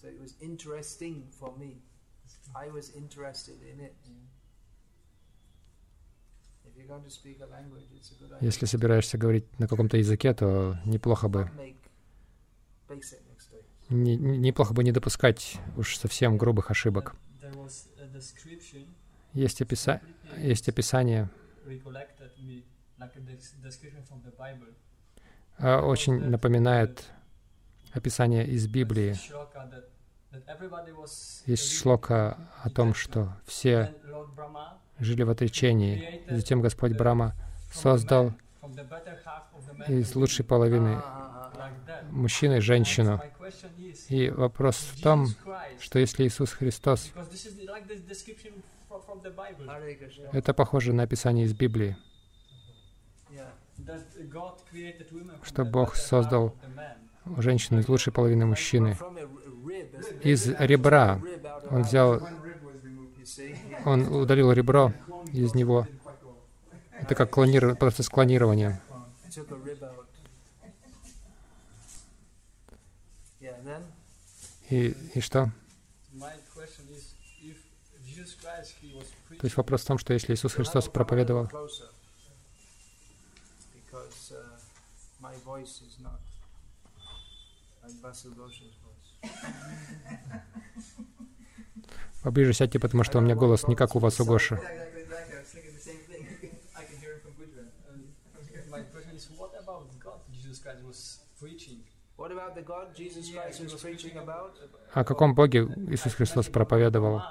So 0.00 0.06
it 0.06 0.20
was 0.20 0.34
interesting 0.40 1.26
for 1.38 1.52
me. 1.58 1.82
I 2.54 2.68
was 2.70 2.94
interested 2.94 3.58
in 3.62 3.80
it. 3.80 3.94
If 6.64 6.76
you're 6.76 6.86
going 6.86 7.02
to 7.02 7.10
speak 7.10 7.40
a 7.40 7.46
language, 7.46 7.86
it's 7.96 8.12
a 8.12 8.14
good 8.14 8.32
idea. 8.32 8.46
Если 8.46 8.66
собираешься 8.66 9.18
говорить 9.18 9.46
на 9.58 9.66
каком-то 9.66 9.96
языке, 9.96 10.34
то 10.34 10.78
неплохо 10.84 11.28
бы 11.28 11.50
не, 13.90 14.16
не- 14.16 14.38
неплохо 14.38 14.72
бы 14.72 14.84
не 14.84 14.92
допускать 14.92 15.56
уж 15.76 15.96
совсем 15.96 16.38
грубых 16.38 16.70
ошибок. 16.70 17.16
Есть, 19.34 19.60
описа... 19.60 20.00
есть 20.36 20.68
описание, 20.68 21.28
а, 25.58 25.80
очень 25.82 26.18
напоминает 26.20 27.04
описание 27.92 28.46
из 28.46 28.66
Библии. 28.68 29.16
Есть 31.46 31.72
шлока 31.78 32.36
о 32.62 32.70
том, 32.70 32.94
что 32.94 33.32
все 33.46 33.94
жили 34.98 35.22
в 35.22 35.30
отречении. 35.30 36.22
И 36.28 36.34
затем 36.34 36.60
Господь 36.60 36.92
Брама 36.92 37.34
создал 37.72 38.32
из 39.88 40.14
лучшей 40.14 40.44
половины 40.44 41.00
мужчину 42.10 42.56
и 42.56 42.60
женщину. 42.60 43.20
И 44.08 44.30
вопрос 44.30 44.76
в 44.76 45.02
том, 45.02 45.28
что 45.80 45.98
если 45.98 46.26
Иисус 46.26 46.52
Христос, 46.52 47.12
это 50.32 50.54
похоже 50.54 50.92
на 50.92 51.04
описание 51.04 51.46
из 51.46 51.54
Библии, 51.54 51.96
что 55.42 55.64
Бог 55.64 55.96
создал 55.96 56.54
женщину 57.36 57.80
из 57.80 57.88
лучшей 57.88 58.12
половины 58.12 58.46
мужчины. 58.46 58.96
Из 60.22 60.46
ребра 60.46 61.20
Он 61.70 61.82
взял, 61.82 62.26
Он 63.84 64.08
удалил 64.08 64.52
ребро 64.52 64.92
из 65.32 65.54
него. 65.54 65.86
Это 67.00 67.14
как 67.14 67.30
клонир, 67.30 67.76
процесс 67.76 68.08
клонирования. 68.08 68.80
И, 74.68 74.94
и 75.14 75.20
что? 75.20 75.50
То 79.38 79.44
есть 79.44 79.56
вопрос 79.56 79.82
в 79.82 79.86
том, 79.86 79.98
что 79.98 80.12
если 80.12 80.34
Иисус 80.34 80.52
Христос 80.54 80.88
проповедовал, 80.88 81.48
Поближе 92.22 92.52
сядьте, 92.52 92.78
потому 92.78 93.04
что 93.04 93.18
у 93.18 93.20
меня 93.20 93.34
голос 93.34 93.68
не 93.68 93.76
как 93.76 93.94
у 93.96 93.98
вас 93.98 94.20
у 94.20 94.24
Гоши. 94.24 94.60
О 104.92 105.04
каком 105.04 105.34
Боге 105.34 105.60
Иисус 105.90 106.14
Христос 106.14 106.48
проповедовал? 106.48 107.22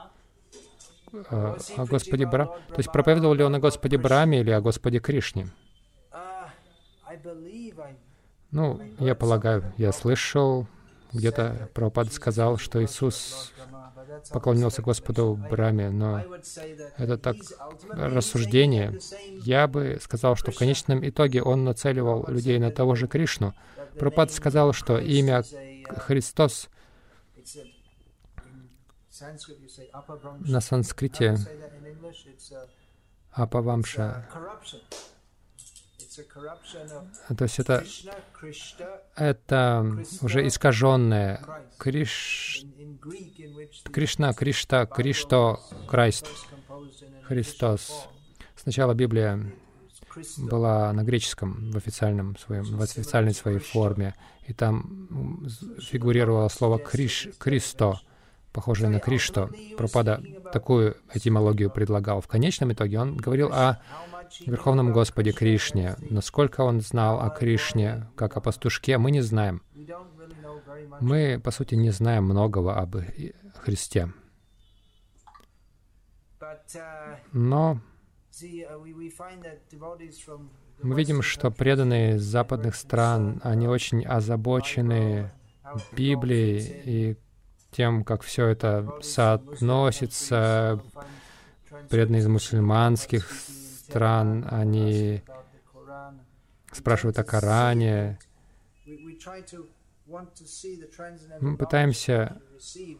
О 1.29 1.85
Господе 1.85 2.25
Бра... 2.25 2.45
То 2.45 2.77
есть 2.77 2.91
проповедовал 2.91 3.33
ли 3.33 3.43
Он 3.43 3.55
о 3.55 3.59
Господе 3.59 3.97
Браме 3.97 4.39
или 4.41 4.51
о 4.51 4.61
Господе 4.61 4.99
Кришне? 4.99 5.49
Ну, 8.51 8.81
я 8.99 9.15
полагаю, 9.15 9.73
я 9.77 9.91
слышал, 9.91 10.67
где-то 11.17 11.69
Прабхупада 11.73 12.11
сказал, 12.11 12.57
что 12.57 12.83
Иисус 12.83 13.51
поклонился 14.31 14.81
Господу 14.81 15.35
Браме, 15.49 15.89
но 15.89 16.23
это 16.97 17.17
так 17.17 17.35
рассуждение. 17.89 18.99
Я 19.43 19.67
бы 19.67 19.97
сказал, 20.01 20.35
что 20.35 20.51
в 20.51 20.57
конечном 20.57 21.07
итоге 21.07 21.41
он 21.41 21.63
нацеливал 21.63 22.25
людей 22.27 22.59
на 22.59 22.71
того 22.71 22.95
же 22.95 23.07
Кришну. 23.07 23.53
Прабхупада 23.99 24.33
сказал, 24.33 24.73
что 24.73 24.97
имя 24.97 25.43
Христос 25.89 26.69
на 30.39 30.61
санскрите 30.61 31.37
Апавамша 33.31 34.27
то 37.37 37.43
есть 37.43 37.59
это, 37.59 37.83
это 39.15 39.85
уже 40.21 40.47
искаженное 40.47 41.43
Криш, 41.77 42.63
Кришна, 43.91 44.33
Кришта, 44.33 44.85
Кришто, 44.85 45.59
Крайст, 45.87 46.27
Христос. 47.23 48.07
Сначала 48.55 48.93
Библия 48.93 49.39
была 50.37 50.91
на 50.93 51.03
греческом 51.03 51.71
в 51.71 51.77
официальном 51.77 52.37
своем, 52.37 52.63
в 52.63 52.81
официальной 52.81 53.33
своей 53.33 53.59
форме, 53.59 54.15
и 54.47 54.53
там 54.53 55.47
фигурировало 55.79 56.47
слово 56.49 56.79
Криш, 56.79 57.29
Кристо, 57.37 57.99
похожее 58.51 58.89
на 58.89 58.99
Кришто. 58.99 59.49
Пропада 59.77 60.21
такую 60.51 60.97
этимологию 61.13 61.69
предлагал. 61.69 62.21
В 62.21 62.27
конечном 62.27 62.73
итоге 62.73 62.99
он 62.99 63.17
говорил 63.17 63.51
о 63.51 63.81
Верховном 64.45 64.91
Господе 64.93 65.31
Кришне. 65.31 65.95
Насколько 66.09 66.61
он 66.61 66.81
знал 66.81 67.21
о 67.21 67.29
Кришне, 67.29 68.07
как 68.15 68.37
о 68.37 68.41
пастушке, 68.41 68.97
мы 68.97 69.11
не 69.11 69.21
знаем. 69.21 69.61
Мы, 70.99 71.39
по 71.43 71.51
сути, 71.51 71.75
не 71.75 71.91
знаем 71.91 72.25
многого 72.25 72.75
об 72.75 72.95
Христе. 73.55 74.11
Но 77.31 77.79
мы 80.83 80.95
видим, 80.95 81.21
что 81.21 81.51
преданные 81.51 82.15
из 82.15 82.23
западных 82.23 82.75
стран, 82.75 83.41
они 83.43 83.67
очень 83.67 84.05
озабочены 84.05 85.31
Библией 85.91 86.81
и 86.85 87.17
тем, 87.77 88.03
как 88.03 88.23
все 88.23 88.47
это 88.47 88.91
соотносится, 89.01 90.81
преданные 91.89 92.21
из 92.21 92.27
мусульманских 92.27 93.29
стран, 93.29 94.47
они 94.49 95.21
спрашивают 96.71 97.19
о 97.19 97.23
Коране. 97.23 98.17
Мы 101.39 101.57
пытаемся 101.57 102.41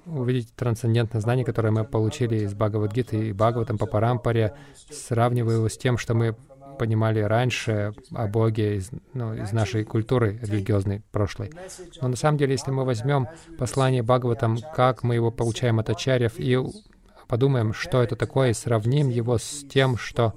увидеть 0.05 0.53
трансцендентное 0.53 1.21
знание, 1.21 1.43
которое 1.43 1.71
мы 1.71 1.83
получили 1.83 2.43
из 2.45 2.53
Бхагавадгиты 2.53 3.29
и 3.29 3.33
Бхагаватам 3.33 3.79
по 3.79 3.87
Парампаре, 3.87 4.55
сравнивая 4.91 5.55
его 5.55 5.69
с 5.69 5.77
тем, 5.77 5.97
что 5.97 6.13
мы 6.13 6.35
понимали 6.77 7.19
раньше 7.19 7.93
о 8.13 8.27
Боге 8.27 8.77
из, 8.77 8.89
ну, 9.13 9.33
из 9.33 9.51
нашей 9.51 9.83
культуры 9.83 10.39
религиозной 10.41 11.01
прошлой. 11.11 11.51
Но 12.01 12.09
на 12.09 12.15
самом 12.15 12.37
деле, 12.37 12.53
если 12.53 12.71
мы 12.71 12.85
возьмем 12.85 13.27
послание 13.57 14.03
Бхагаватам, 14.03 14.59
как 14.75 15.03
мы 15.03 15.15
его 15.15 15.31
получаем 15.31 15.79
от 15.79 15.89
ачарьев, 15.89 16.33
и 16.37 16.57
подумаем, 17.27 17.73
что 17.73 18.01
это 18.01 18.15
такое, 18.15 18.49
и 18.49 18.53
сравним 18.53 19.09
его 19.09 19.37
с 19.37 19.65
тем, 19.69 19.97
что 19.97 20.33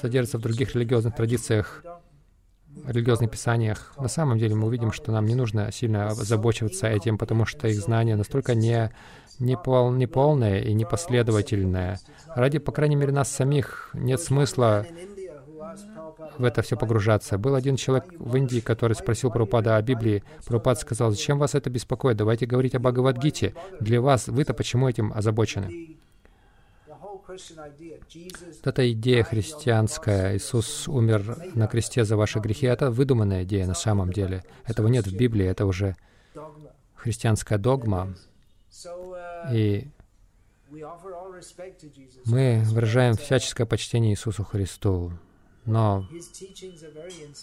содержится 0.00 0.38
в 0.38 0.42
других 0.42 0.74
религиозных 0.74 1.14
традициях, 1.14 1.82
религиозных 2.86 3.30
писаниях, 3.30 3.94
на 3.98 4.08
самом 4.08 4.38
деле 4.38 4.54
мы 4.54 4.66
увидим, 4.66 4.92
что 4.92 5.12
нам 5.12 5.26
не 5.26 5.34
нужно 5.34 5.70
сильно 5.72 6.08
озабочиваться 6.08 6.88
этим, 6.88 7.18
потому 7.18 7.46
что 7.46 7.68
их 7.68 7.80
знание 7.80 8.16
настолько 8.16 8.54
не, 8.54 8.92
не, 9.38 9.56
пол, 9.56 9.92
не 9.92 10.06
полное 10.06 10.60
и 10.60 10.74
непоследовательное. 10.74 11.98
Ради, 12.34 12.58
по 12.58 12.72
крайней 12.72 12.96
мере, 12.96 13.12
нас 13.12 13.30
самих 13.30 13.90
нет 13.94 14.20
смысла 14.20 14.86
в 16.38 16.44
это 16.44 16.62
все 16.62 16.76
погружаться. 16.76 17.38
Был 17.38 17.54
один 17.54 17.76
человек 17.76 18.06
в 18.18 18.36
Индии, 18.36 18.60
который 18.60 18.94
спросил 18.94 19.30
Прабхупада 19.30 19.76
о 19.76 19.82
Библии. 19.82 20.22
Прабхупад 20.46 20.80
сказал, 20.80 21.10
зачем 21.10 21.38
вас 21.38 21.54
это 21.54 21.70
беспокоит? 21.70 22.16
Давайте 22.16 22.46
говорить 22.46 22.74
о 22.74 22.80
Бхагавадгите. 22.80 23.54
Для 23.80 24.00
вас, 24.00 24.28
вы-то 24.28 24.54
почему 24.54 24.88
этим 24.88 25.12
озабочены? 25.12 25.96
эта 28.62 28.92
идея 28.92 29.24
христианская, 29.24 30.36
Иисус 30.36 30.88
умер 30.88 31.36
на 31.54 31.66
кресте 31.66 32.04
за 32.04 32.16
ваши 32.16 32.38
грехи, 32.38 32.66
это 32.66 32.90
выдуманная 32.90 33.44
идея 33.44 33.66
на 33.66 33.74
самом 33.74 34.12
деле. 34.12 34.44
Этого 34.64 34.88
нет 34.88 35.06
в 35.06 35.16
Библии, 35.16 35.46
это 35.46 35.66
уже 35.66 35.96
христианская 36.94 37.58
догма. 37.58 38.14
И 39.52 39.88
мы 42.24 42.62
выражаем 42.66 43.14
всяческое 43.14 43.66
почтение 43.66 44.12
Иисусу 44.12 44.44
Христу, 44.44 45.12
но 45.66 46.06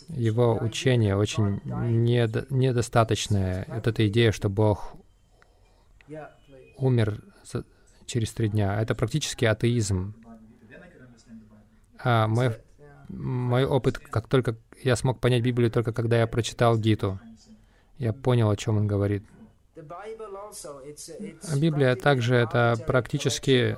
его 0.10 0.58
учение 0.62 1.16
очень 1.16 1.62
недо, 1.64 2.48
недостаточное. 2.50 3.66
Вот 3.68 3.88
эта 3.88 4.08
идея, 4.08 4.32
что 4.32 4.50
Бог 4.50 4.96
умер 6.78 7.22
через 8.06 8.34
три 8.34 8.50
дня. 8.50 8.82
Это 8.82 8.96
практически 8.96 9.46
атеизм. 9.46 10.16
А 12.00 12.28
мой, 12.28 12.52
мой 13.10 13.66
опыт, 13.66 13.98
как 13.98 14.28
только 14.28 14.58
я 14.82 14.96
смог 14.96 15.20
понять 15.20 15.42
Библию, 15.44 15.72
только 15.72 15.94
когда 15.94 16.18
я 16.20 16.28
прочитал 16.28 16.78
Гиту, 16.78 17.20
я 17.98 18.12
понял, 18.14 18.50
о 18.50 18.58
чем 18.58 18.78
он 18.78 18.88
говорит. 18.88 19.24
А 19.76 21.58
Библия 21.58 21.96
также 21.96 22.36
это 22.36 22.76
практически 22.86 23.78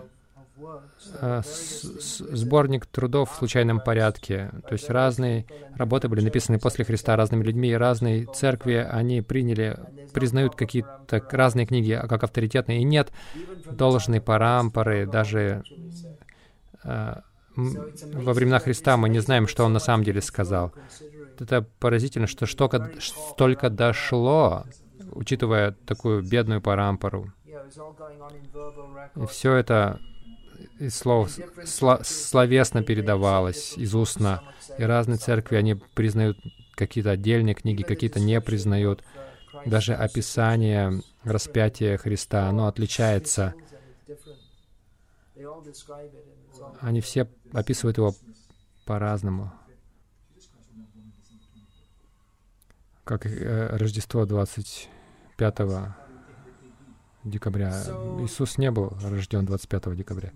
сборник 1.44 2.86
трудов 2.86 3.32
в 3.32 3.36
случайном 3.36 3.80
порядке. 3.80 4.52
То 4.68 4.74
есть 4.74 4.90
разные 4.90 5.46
работы 5.76 6.08
были 6.08 6.22
написаны 6.22 6.60
после 6.60 6.86
Христа 6.86 7.16
разными 7.16 7.44
людьми, 7.44 7.76
разные 7.76 8.26
церкви, 8.26 8.76
они 8.76 9.22
приняли, 9.22 9.78
признают 10.14 10.56
какие-то 10.56 11.22
разные 11.32 11.66
книги 11.66 12.00
как 12.08 12.24
авторитетные, 12.24 12.82
и 12.82 12.84
нет 12.84 13.12
должной 13.70 14.22
парампоры, 14.22 15.06
даже 15.06 15.64
э, 16.84 17.16
во 17.56 18.34
времена 18.34 18.60
Христа 18.60 18.98
мы 18.98 19.10
не 19.10 19.20
знаем, 19.20 19.48
что 19.48 19.64
Он 19.64 19.74
на 19.74 19.80
самом 19.80 20.04
деле 20.04 20.22
сказал. 20.22 20.74
Это 21.40 21.66
поразительно, 21.80 22.28
что 22.28 22.46
столько, 22.46 22.92
столько 23.00 23.70
дошло, 23.70 24.66
учитывая 25.12 25.72
такую 25.86 26.24
бедную 26.24 26.62
парампору. 26.62 27.32
И 29.16 29.26
все 29.28 29.56
это 29.56 30.00
из 30.80 30.96
слов 30.98 31.32
сло, 31.66 32.00
словесно 32.04 32.84
передавалось, 32.84 33.78
из 33.78 33.96
устно. 33.96 34.44
И 34.78 34.84
разные 34.84 35.18
церкви, 35.18 35.56
они 35.56 35.76
признают 35.76 36.38
какие-то 36.76 37.12
отдельные 37.12 37.56
книги, 37.56 37.84
какие-то 37.84 38.20
не 38.20 38.40
признают. 38.42 39.04
Даже 39.66 39.94
описание 39.94 41.02
распятия 41.24 41.98
Христа, 41.98 42.50
оно 42.50 42.68
отличается. 42.68 43.56
Они 46.82 47.02
все 47.02 47.28
описывают 47.54 47.98
его 47.98 48.16
по-разному. 48.86 49.52
Как 53.04 53.26
э, 53.26 53.78
Рождество 53.78 54.26
25 54.26 55.56
декабря. 57.24 57.72
Иисус 58.20 58.58
не 58.58 58.72
был 58.72 58.98
рожден 59.02 59.46
25 59.46 59.96
декабря. 59.96 60.32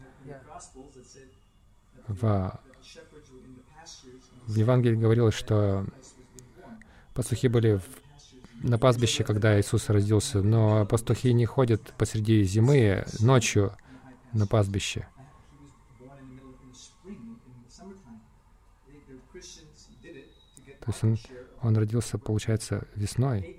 В, 2.09 2.59
в 4.47 4.55
Евангелии 4.55 4.95
говорилось, 4.95 5.35
что 5.35 5.85
пастухи 7.13 7.47
были 7.47 7.77
в, 7.77 7.83
на 8.63 8.79
пастбище, 8.79 9.23
когда 9.23 9.59
Иисус 9.59 9.89
родился, 9.89 10.41
но 10.41 10.87
пастухи 10.87 11.31
не 11.33 11.45
ходят 11.45 11.93
посреди 11.99 12.43
зимы 12.43 13.05
ночью 13.19 13.75
на 14.33 14.47
пастбище. 14.47 15.07
То 20.79 20.87
есть 20.87 21.03
он, 21.03 21.17
он 21.61 21.77
родился, 21.77 22.17
получается, 22.17 22.87
весной. 22.95 23.58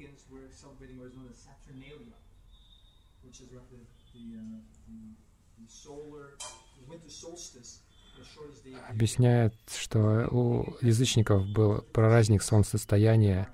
Объясняет, 8.90 9.55
что 9.74 10.29
у 10.31 10.76
язычников 10.81 11.46
был 11.46 11.83
праздник 11.92 12.42
солнцестояния. 12.42 13.48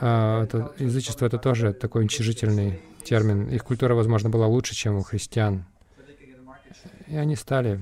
А, 0.00 0.44
это, 0.44 0.74
язычество— 0.78 1.26
это 1.26 1.38
тоже 1.38 1.72
такой 1.72 2.02
уничижительный 2.02 2.82
термин. 3.04 3.48
Их 3.48 3.64
культура, 3.64 3.94
возможно, 3.94 4.28
была 4.28 4.46
лучше, 4.46 4.74
чем 4.74 4.96
у 4.96 5.02
христиан. 5.02 5.64
И 7.06 7.16
они 7.16 7.36
стали 7.36 7.80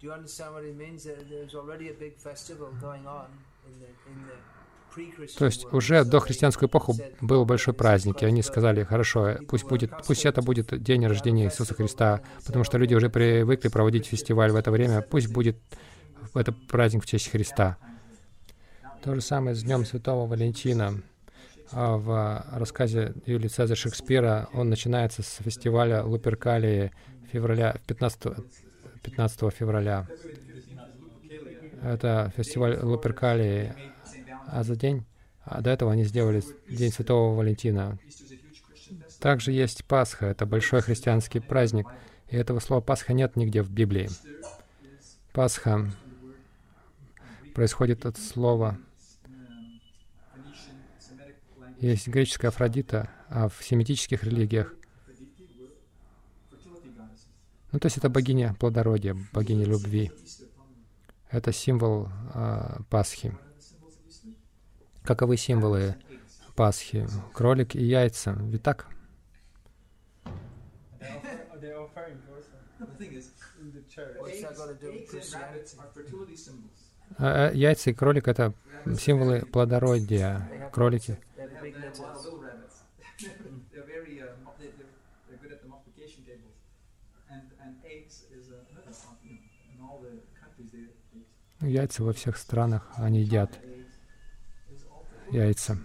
Do 0.00 0.06
you 0.06 0.12
understand 0.12 0.54
what 0.54 0.64
it 0.64 0.76
means? 0.78 1.04
There's 1.04 1.54
already 1.54 1.90
a 1.90 1.92
big 1.92 2.16
festival 2.16 2.68
going 2.80 3.06
on 3.06 3.26
in 3.66 3.80
the, 3.80 3.88
in 4.10 4.26
the 4.26 4.59
то 5.38 5.46
есть 5.46 5.66
уже 5.72 6.04
до 6.04 6.20
христианскую 6.20 6.68
эпоху 6.68 6.96
был 7.20 7.44
большой 7.44 7.74
праздник, 7.74 8.22
и 8.22 8.26
они 8.26 8.42
сказали, 8.42 8.84
хорошо, 8.84 9.36
пусть, 9.48 9.64
будет, 9.64 9.92
пусть 10.06 10.26
это 10.26 10.42
будет 10.42 10.82
день 10.82 11.06
рождения 11.06 11.44
Иисуса 11.44 11.74
Христа, 11.74 12.20
потому 12.46 12.64
что 12.64 12.78
люди 12.78 12.94
уже 12.94 13.08
привыкли 13.08 13.68
проводить 13.68 14.06
фестиваль 14.06 14.50
в 14.50 14.56
это 14.56 14.70
время, 14.70 15.02
пусть 15.02 15.28
будет 15.28 15.58
это 16.34 16.52
праздник 16.52 17.04
в 17.04 17.06
честь 17.06 17.30
Христа. 17.30 17.76
То 19.02 19.14
же 19.14 19.20
самое 19.20 19.56
с 19.56 19.62
Днем 19.62 19.84
Святого 19.84 20.26
Валентина. 20.26 21.00
А 21.72 21.96
в 21.96 22.44
рассказе 22.52 23.14
Юлии 23.26 23.46
Цезаря 23.46 23.76
Шекспира 23.76 24.48
он 24.52 24.68
начинается 24.68 25.22
с 25.22 25.36
фестиваля 25.36 26.02
Луперкалии 26.02 26.90
февраля, 27.32 27.76
15 27.86 28.32
15 29.02 29.54
февраля. 29.54 30.06
Это 31.82 32.32
фестиваль 32.36 32.78
Луперкали, 32.82 33.74
а 34.52 34.62
за 34.62 34.76
день, 34.76 35.04
а 35.44 35.60
до 35.60 35.70
этого 35.70 35.92
они 35.92 36.04
сделали 36.04 36.42
День 36.68 36.92
Святого 36.92 37.36
Валентина. 37.36 37.98
Также 39.20 39.52
есть 39.52 39.84
Пасха, 39.84 40.26
это 40.26 40.46
большой 40.46 40.80
христианский 40.80 41.40
праздник, 41.40 41.86
и 42.28 42.36
этого 42.36 42.60
слова 42.60 42.80
Пасха 42.80 43.12
нет 43.12 43.36
нигде 43.36 43.62
в 43.62 43.70
Библии. 43.70 44.08
Пасха 45.32 45.90
происходит 47.54 48.06
от 48.06 48.16
слова 48.16 48.78
есть 51.80 52.08
греческая 52.08 52.50
Афродита, 52.50 53.08
а 53.28 53.48
в 53.48 53.64
семитических 53.64 54.24
религиях 54.24 54.74
ну, 57.72 57.78
то 57.78 57.86
есть 57.86 57.98
это 57.98 58.08
богиня 58.08 58.54
плодородия, 58.58 59.16
богиня 59.32 59.64
любви. 59.64 60.10
Это 61.30 61.52
символ 61.52 62.08
э, 62.34 62.78
Пасхи. 62.90 63.32
Каковы 65.04 65.36
символы 65.36 65.96
Пасхи? 66.54 67.06
Кролик 67.32 67.74
и 67.74 67.82
яйца. 67.82 68.32
Ведь 68.32 68.62
так? 68.62 68.86
А, 77.18 77.50
яйца 77.52 77.90
и 77.90 77.94
кролик— 77.94 78.28
это 78.28 78.54
символы 78.98 79.40
плодородия. 79.40 80.70
Кролики. 80.72 81.18
Яйца 91.60 92.02
во 92.02 92.12
всех 92.12 92.38
странах, 92.38 92.88
они 92.96 93.20
едят 93.20 93.60
яйца. 95.32 95.78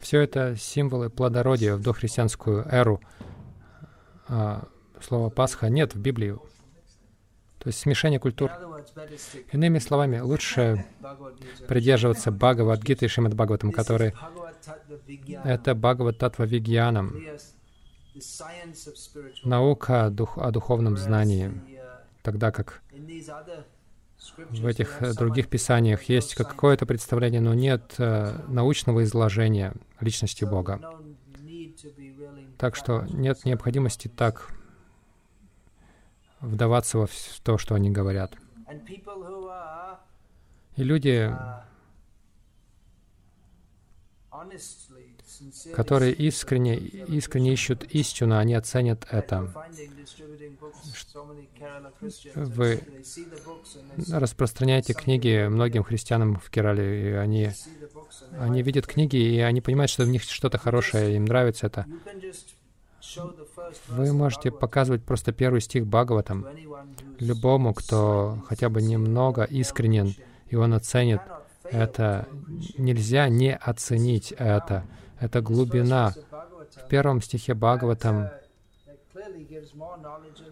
Все 0.00 0.20
это 0.20 0.56
символы 0.56 1.10
плодородия 1.10 1.76
в 1.76 1.80
дохристианскую 1.80 2.66
эру. 2.68 3.00
А 4.28 4.68
слова 5.00 5.30
Пасха 5.30 5.68
нет 5.68 5.94
в 5.94 6.00
Библии. 6.00 6.38
То 7.58 7.68
есть 7.68 7.78
смешение 7.78 8.18
культур. 8.18 8.50
Иными 9.52 9.78
словами, 9.78 10.18
лучше 10.18 10.84
придерживаться 11.68 12.32
Бхагавадгиты 12.32 13.04
и 13.04 13.08
Шримад 13.08 13.34
Бхагаватам, 13.34 13.70
которые 13.70 14.14
это 15.44 15.74
Бхагават 15.76 16.18
Татва 16.18 16.44
Вигьянам, 16.44 17.14
наука 19.44 20.06
о 20.06 20.50
духовном 20.50 20.96
знании, 20.96 21.52
тогда 22.22 22.50
как 22.50 22.82
в 24.36 24.66
этих 24.66 25.02
э, 25.02 25.12
других 25.14 25.48
писаниях 25.48 26.04
есть 26.04 26.34
какое-то 26.34 26.86
представление, 26.86 27.40
но 27.40 27.54
нет 27.54 27.94
э, 27.98 28.44
научного 28.48 29.02
изложения 29.04 29.74
личности 30.00 30.44
Бога. 30.44 30.80
Так 32.58 32.76
что 32.76 33.04
нет 33.10 33.44
необходимости 33.44 34.08
так 34.08 34.52
вдаваться 36.40 36.98
во 36.98 37.08
то, 37.42 37.58
что 37.58 37.74
они 37.74 37.90
говорят. 37.90 38.34
И 40.76 40.82
люди, 40.82 41.30
которые 45.74 46.12
искренне, 46.12 46.76
искренне 46.76 47.52
ищут 47.52 47.84
истину, 47.84 48.36
они 48.38 48.54
оценят 48.54 49.06
это. 49.10 49.52
Вы 52.34 52.80
распространяете 54.10 54.94
книги 54.94 55.46
многим 55.48 55.82
христианам 55.84 56.36
в 56.36 56.50
Керале, 56.50 57.10
и 57.10 57.12
они, 57.12 57.50
они 58.38 58.62
видят 58.62 58.86
книги, 58.86 59.16
и 59.16 59.38
они 59.40 59.60
понимают, 59.60 59.90
что 59.90 60.04
в 60.04 60.08
них 60.08 60.22
что-то 60.22 60.58
хорошее, 60.58 61.16
им 61.16 61.24
нравится 61.24 61.66
это. 61.66 61.86
Вы 63.88 64.12
можете 64.12 64.50
показывать 64.50 65.04
просто 65.04 65.32
первый 65.32 65.60
стих 65.60 65.86
Бхагаватам 65.86 66.46
любому, 67.18 67.74
кто 67.74 68.42
хотя 68.48 68.68
бы 68.68 68.80
немного 68.80 69.44
искренен, 69.44 70.14
и 70.48 70.56
он 70.56 70.74
оценит 70.74 71.20
это. 71.64 72.28
Нельзя 72.78 73.28
не 73.28 73.54
оценить 73.54 74.32
это. 74.32 74.84
Это 75.22 75.40
глубина. 75.40 76.12
В 76.74 76.88
первом 76.88 77.22
стихе 77.22 77.54
Бхагаватам 77.54 78.28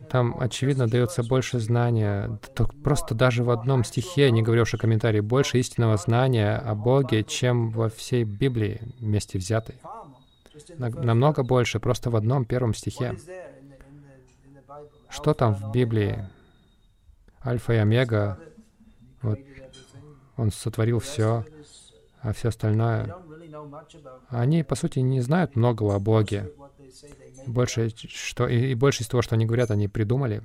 там, 0.08 0.36
очевидно, 0.38 0.86
дается 0.86 1.24
больше 1.24 1.58
знания. 1.58 2.38
Просто 2.84 3.14
даже 3.14 3.42
в 3.42 3.50
одном 3.50 3.82
стихе, 3.82 4.30
не 4.30 4.42
говоря 4.42 4.62
уж 4.62 4.74
о 4.74 4.78
комментарии, 4.78 5.20
больше 5.20 5.58
истинного 5.58 5.96
знания 5.96 6.56
о 6.56 6.74
Боге, 6.76 7.24
чем 7.24 7.70
во 7.70 7.88
всей 7.88 8.22
Библии 8.22 8.80
вместе 9.00 9.38
взятой. 9.38 9.76
Намного 10.78 11.42
больше, 11.42 11.80
просто 11.80 12.10
в 12.10 12.16
одном 12.16 12.44
первом 12.44 12.72
стихе. 12.74 13.16
Что 15.08 15.34
там 15.34 15.54
в 15.54 15.72
Библии? 15.72 16.28
Альфа 17.44 17.72
и 17.72 17.76
Омега. 17.76 18.38
Вот. 19.22 19.38
Он 20.36 20.52
сотворил 20.52 21.00
все, 21.00 21.44
а 22.20 22.32
все 22.32 22.48
остальное. 22.48 23.16
Они, 24.28 24.62
по 24.62 24.74
сути, 24.74 24.98
не 25.00 25.20
знают 25.20 25.56
многого 25.56 25.94
о 25.94 25.98
Боге. 25.98 26.52
Больше, 27.46 27.90
что, 27.96 28.46
и, 28.48 28.72
и 28.72 28.74
больше 28.74 29.02
из 29.02 29.08
того, 29.08 29.22
что 29.22 29.34
они 29.34 29.46
говорят, 29.46 29.70
они 29.70 29.88
придумали. 29.88 30.42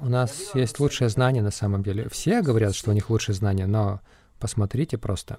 У 0.00 0.08
нас 0.08 0.54
есть 0.54 0.78
лучшее 0.78 1.08
знание 1.08 1.42
на 1.42 1.50
самом 1.50 1.82
деле. 1.82 2.08
Все 2.08 2.42
говорят, 2.42 2.74
что 2.74 2.90
у 2.90 2.94
них 2.94 3.10
лучшее 3.10 3.34
знание, 3.34 3.66
но 3.66 4.00
посмотрите 4.38 4.98
просто. 4.98 5.38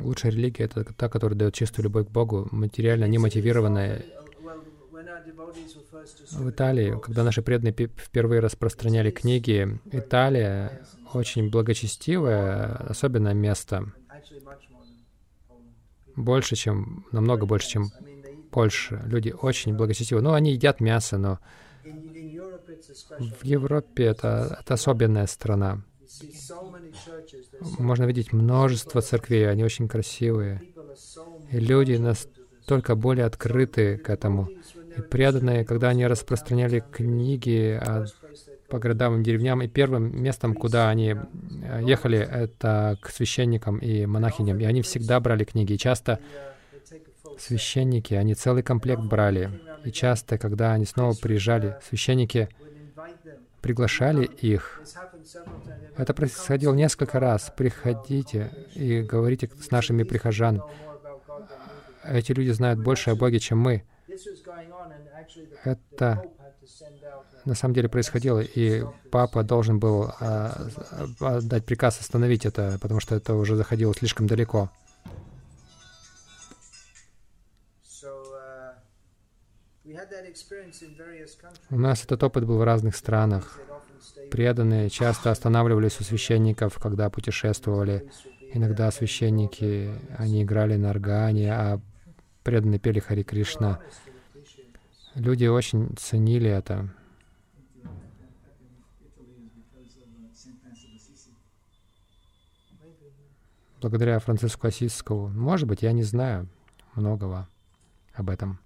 Лучшая 0.00 0.32
религия— 0.32 0.64
это 0.64 0.84
та, 0.84 1.08
которая 1.08 1.38
дает 1.38 1.54
чистую 1.54 1.84
любовь 1.84 2.06
к 2.06 2.10
Богу, 2.10 2.48
материально 2.50 3.04
немотивированная. 3.04 4.04
В 6.32 6.50
Италии, 6.50 6.98
когда 7.00 7.22
наши 7.22 7.42
преданные 7.42 7.72
впервые 7.72 8.40
распространяли 8.40 9.10
книги, 9.10 9.80
Италия 9.92 10.84
очень 11.12 11.50
благочестивое, 11.50 12.74
особенное 12.88 13.34
место. 13.34 13.92
Больше, 16.16 16.56
чем, 16.56 17.06
намного 17.12 17.46
больше, 17.46 17.68
чем 17.68 17.90
Польша. 18.50 19.02
Люди 19.06 19.30
очень 19.30 19.74
благочестивы. 19.76 20.20
Ну, 20.20 20.32
они 20.32 20.52
едят 20.52 20.80
мясо, 20.80 21.18
но 21.18 21.38
в 23.18 23.44
Европе 23.44 24.04
это, 24.04 24.58
это 24.60 24.74
особенная 24.74 25.26
страна. 25.26 25.82
Можно 27.78 28.04
видеть 28.04 28.32
множество 28.32 29.00
церквей, 29.00 29.50
они 29.50 29.64
очень 29.64 29.88
красивые. 29.88 30.62
И 31.50 31.58
люди 31.58 31.94
настолько 31.94 32.94
более 32.94 33.26
открыты 33.26 33.98
к 33.98 34.10
этому. 34.10 34.48
И 34.96 35.00
преданные, 35.00 35.64
когда 35.64 35.88
они 35.88 36.06
распространяли 36.06 36.84
книги 36.92 37.78
о, 37.80 38.06
по 38.68 38.78
городам 38.78 39.20
и 39.20 39.24
деревням, 39.24 39.62
и 39.62 39.68
первым 39.68 40.22
местом, 40.22 40.54
куда 40.54 40.88
они 40.88 41.14
э, 41.14 41.80
ехали, 41.82 42.18
это 42.18 42.96
к 43.00 43.10
священникам 43.10 43.78
и 43.78 44.06
монахиням. 44.06 44.60
И 44.60 44.64
они 44.64 44.82
всегда 44.82 45.18
брали 45.20 45.44
книги. 45.44 45.72
И 45.72 45.78
часто 45.78 46.20
священники, 47.38 48.14
они 48.14 48.34
целый 48.34 48.62
комплект 48.62 49.02
брали. 49.02 49.50
И 49.84 49.90
часто, 49.90 50.38
когда 50.38 50.72
они 50.72 50.84
снова 50.84 51.14
приезжали, 51.14 51.76
священники 51.88 52.48
приглашали 53.60 54.24
их. 54.24 54.80
Это 55.96 56.12
происходило 56.14 56.74
несколько 56.74 57.20
раз. 57.20 57.52
Приходите 57.56 58.50
и 58.74 59.02
говорите 59.02 59.48
с 59.60 59.70
нашими 59.70 60.02
прихожан. 60.02 60.62
Эти 62.04 62.32
люди 62.32 62.50
знают 62.50 62.80
больше 62.80 63.10
о 63.10 63.14
Боге, 63.14 63.38
чем 63.38 63.58
мы. 63.58 63.84
Это 65.64 66.24
на 67.44 67.54
самом 67.54 67.74
деле 67.74 67.88
происходило, 67.88 68.40
и 68.40 68.84
папа 69.10 69.42
должен 69.42 69.78
был 69.78 70.10
а, 70.20 70.66
а, 71.20 71.40
дать 71.40 71.64
приказ 71.66 72.00
остановить 72.00 72.46
это, 72.46 72.78
потому 72.80 73.00
что 73.00 73.14
это 73.14 73.34
уже 73.34 73.54
заходило 73.54 73.94
слишком 73.94 74.26
далеко. 74.26 74.70
У 81.70 81.78
нас 81.78 82.04
этот 82.04 82.22
опыт 82.22 82.44
был 82.46 82.58
в 82.58 82.64
разных 82.64 82.96
странах. 82.96 83.60
Преданные 84.30 84.90
часто 84.90 85.30
останавливались 85.30 86.00
у 86.00 86.04
священников, 86.04 86.78
когда 86.78 87.10
путешествовали. 87.10 88.10
Иногда 88.52 88.90
священники, 88.90 89.92
они 90.16 90.42
играли 90.42 90.76
на 90.76 90.90
органе, 90.90 91.52
а 91.52 91.80
преданные 92.42 92.78
пели 92.78 93.00
Хари 93.00 93.22
Кришна. 93.22 93.80
Люди 95.14 95.46
очень 95.46 95.94
ценили 95.96 96.50
это. 96.50 96.88
Благодаря 103.80 104.18
Франциску 104.18 104.66
Осискову. 104.66 105.28
Может 105.28 105.68
быть, 105.68 105.82
я 105.82 105.92
не 105.92 106.02
знаю 106.02 106.48
многого 106.94 107.48
об 108.14 108.30
этом. 108.30 108.58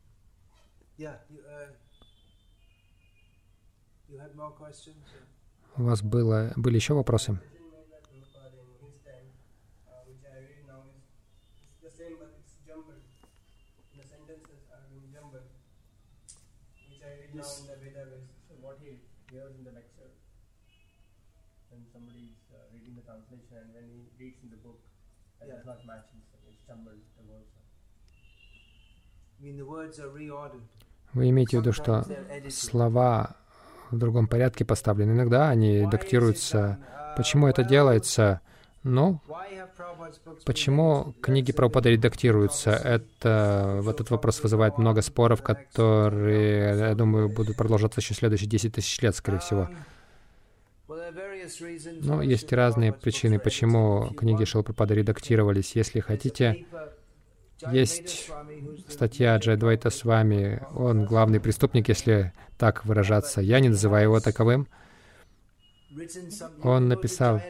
У 5.79 5.85
вас 5.85 6.03
было, 6.03 6.53
были 6.57 6.75
еще 6.75 6.95
вопросы? 6.95 7.39
Вы 31.13 31.31
имеете 31.31 31.59
в 31.59 31.61
виду, 31.61 31.73
что 31.73 32.05
слова 32.51 33.37
в 33.91 33.99
другом 33.99 34.27
порядке 34.27 34.65
поставлены. 34.65 35.13
Иногда 35.13 35.49
они 35.49 35.87
дактируются. 35.91 36.79
Почему 37.17 37.47
это 37.49 37.65
делается? 37.65 38.41
Ну, 38.85 39.21
почему 40.47 41.15
книги 41.21 41.53
Прабхупады 41.53 41.91
редактируются? 41.91 42.71
Это, 42.71 43.81
в 43.83 43.89
этот 43.89 44.11
вопрос 44.11 44.43
вызывает 44.43 44.79
много 44.79 45.03
споров, 45.03 45.43
которые, 45.43 46.79
я 46.79 46.95
думаю, 46.95 47.29
будут 47.29 47.57
продолжаться 47.57 48.01
еще 48.01 48.15
следующие 48.15 48.49
10 48.49 48.75
тысяч 48.75 49.01
лет, 49.03 49.17
скорее 49.17 49.41
всего. 49.41 49.69
Но 52.03 52.23
есть 52.23 52.53
разные 52.53 52.93
причины, 52.93 53.39
почему 53.39 54.11
книги 54.17 54.45
Шилпрапада 54.45 54.95
редактировались. 54.95 55.75
Если 55.75 56.01
хотите, 56.01 56.67
есть 57.73 58.31
статья 58.89 59.37
Джайдвайта 59.37 59.91
с 59.91 60.05
вами. 60.05 60.63
Он 60.75 61.05
главный 61.05 61.41
преступник, 61.41 61.89
если 61.89 62.33
так 62.57 62.85
выражаться. 62.85 63.41
Я 63.41 63.61
не 63.61 63.69
называю 63.69 64.05
его 64.05 64.21
таковым. 64.21 64.69
Он 66.63 66.89
написал, 66.89 67.41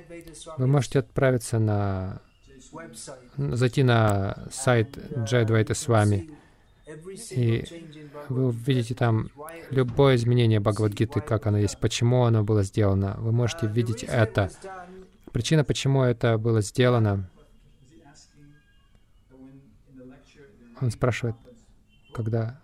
вы 0.57 0.66
можете 0.66 1.01
отправиться 1.01 1.59
на... 1.59 2.21
зайти 3.37 3.83
на 3.83 4.47
сайт 4.51 4.99
Джайдвайта 5.25 5.75
с 5.75 5.88
вами, 5.88 6.31
и 7.31 7.64
вы 8.29 8.47
увидите 8.47 8.94
там 8.94 9.31
любое 9.71 10.16
изменение 10.16 10.61
Бхагавадгиты, 10.61 11.21
как 11.21 11.47
оно 11.47 11.59
есть, 11.59 11.79
почему 11.79 12.25
оно 12.25 12.44
было 12.44 12.62
сделано. 12.62 13.16
Вы 13.18 13.33
можете 13.33 13.66
видеть 13.66 14.05
это. 14.05 14.51
Причина, 15.33 15.64
почему 15.64 16.03
это 16.03 16.38
было 16.38 16.62
сделано, 16.62 17.29
Он 20.81 20.91
спрашивает, 20.91 21.37
когда 22.14 22.61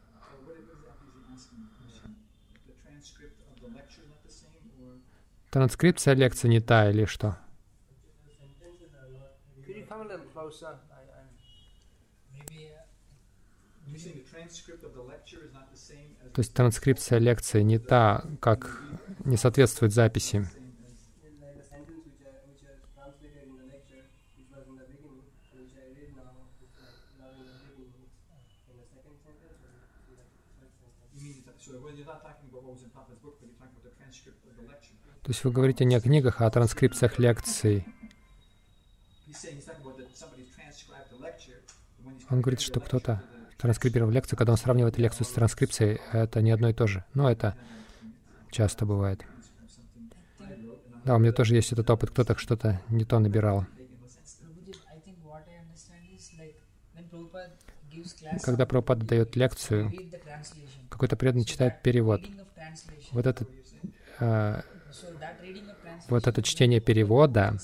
транскрипция 5.50 6.14
лекции 6.14 6.48
не 6.48 6.60
та 6.60 6.90
или 6.90 7.04
что? 7.04 7.38
То 16.34 16.40
есть 16.40 16.52
транскрипция 16.52 17.18
лекции 17.18 17.62
не 17.62 17.78
та, 17.78 18.24
как 18.40 18.82
не 19.24 19.36
соответствует 19.36 19.92
записи. 19.92 20.48
То 35.24 35.30
есть 35.30 35.42
вы 35.42 35.50
говорите 35.52 35.86
не 35.86 35.94
о 35.94 36.00
книгах, 36.00 36.42
а 36.42 36.46
о 36.46 36.50
транскрипциях 36.50 37.18
лекций. 37.18 37.86
Он 42.28 42.42
говорит, 42.42 42.60
что 42.60 42.78
кто-то 42.80 43.22
транскрибировал 43.56 44.10
лекцию, 44.10 44.38
когда 44.38 44.52
он 44.52 44.58
сравнивает 44.58 44.98
лекцию 44.98 45.26
с 45.26 45.30
транскрипцией, 45.30 46.00
это 46.12 46.42
не 46.42 46.50
одно 46.50 46.68
и 46.68 46.74
то 46.74 46.86
же. 46.86 47.04
Но 47.14 47.30
это 47.30 47.56
часто 48.50 48.84
бывает. 48.84 49.24
Да, 51.04 51.16
у 51.16 51.18
меня 51.18 51.32
тоже 51.32 51.54
есть 51.54 51.72
этот 51.72 51.88
опыт, 51.88 52.10
кто-то 52.10 52.36
что-то 52.36 52.82
не 52.90 53.06
то 53.06 53.18
набирал. 53.18 53.66
Когда 58.42 58.66
Прабхупада 58.66 59.06
дает 59.06 59.36
лекцию, 59.36 59.90
какой-то 60.90 61.16
преданный 61.16 61.46
читает 61.46 61.80
перевод. 61.82 62.20
Вот 63.12 63.26
этот, 63.26 63.48
э, 64.20 64.62
вот 66.08 66.26
это 66.26 66.42
чтение 66.42 66.80
перевода, 66.80 67.56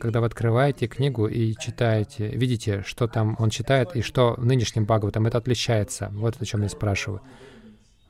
когда 0.00 0.20
вы 0.20 0.26
открываете 0.26 0.86
книгу 0.86 1.26
и 1.26 1.54
читаете, 1.54 2.28
видите, 2.28 2.82
что 2.86 3.08
там 3.08 3.36
он 3.38 3.50
читает 3.50 3.96
и 3.96 4.02
что 4.02 4.34
в 4.36 4.44
нынешнем 4.44 4.84
Бхагаватам, 4.84 5.26
это 5.26 5.38
отличается. 5.38 6.08
Вот 6.12 6.40
о 6.40 6.44
чем 6.44 6.62
я 6.62 6.68
спрашиваю. 6.68 7.20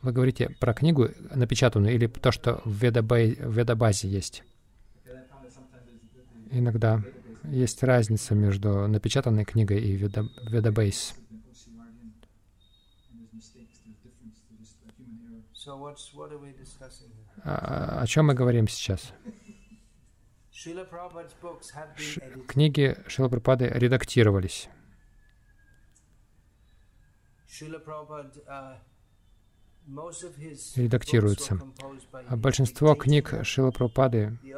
Вы 0.03 0.13
говорите 0.13 0.51
про 0.61 0.75
книгу 0.75 1.09
напечатанную 1.35 1.95
или 1.95 2.07
то, 2.07 2.31
что 2.31 2.61
в, 2.65 2.83
ведабай, 2.83 3.35
в 3.35 3.57
ведабазе 3.57 4.09
есть? 4.09 4.45
Иногда 6.51 7.03
есть 7.45 7.83
разница 7.83 8.35
между 8.35 8.87
напечатанной 8.87 9.45
книгой 9.45 9.81
и 9.81 9.97
ведабейс. 9.97 11.15
А, 11.15 11.38
о 17.45 18.07
чем 18.07 18.27
мы 18.27 18.35
говорим 18.35 18.69
сейчас? 18.69 19.13
Ш 21.97 22.21
книги 22.49 22.97
Шила 23.07 23.29
Прабхупады 23.29 23.67
редактировались. 23.67 24.69
Редактируются. 30.77 31.61
А 32.29 32.37
большинство 32.37 32.95
книг 32.95 33.35
Шила 33.43 33.73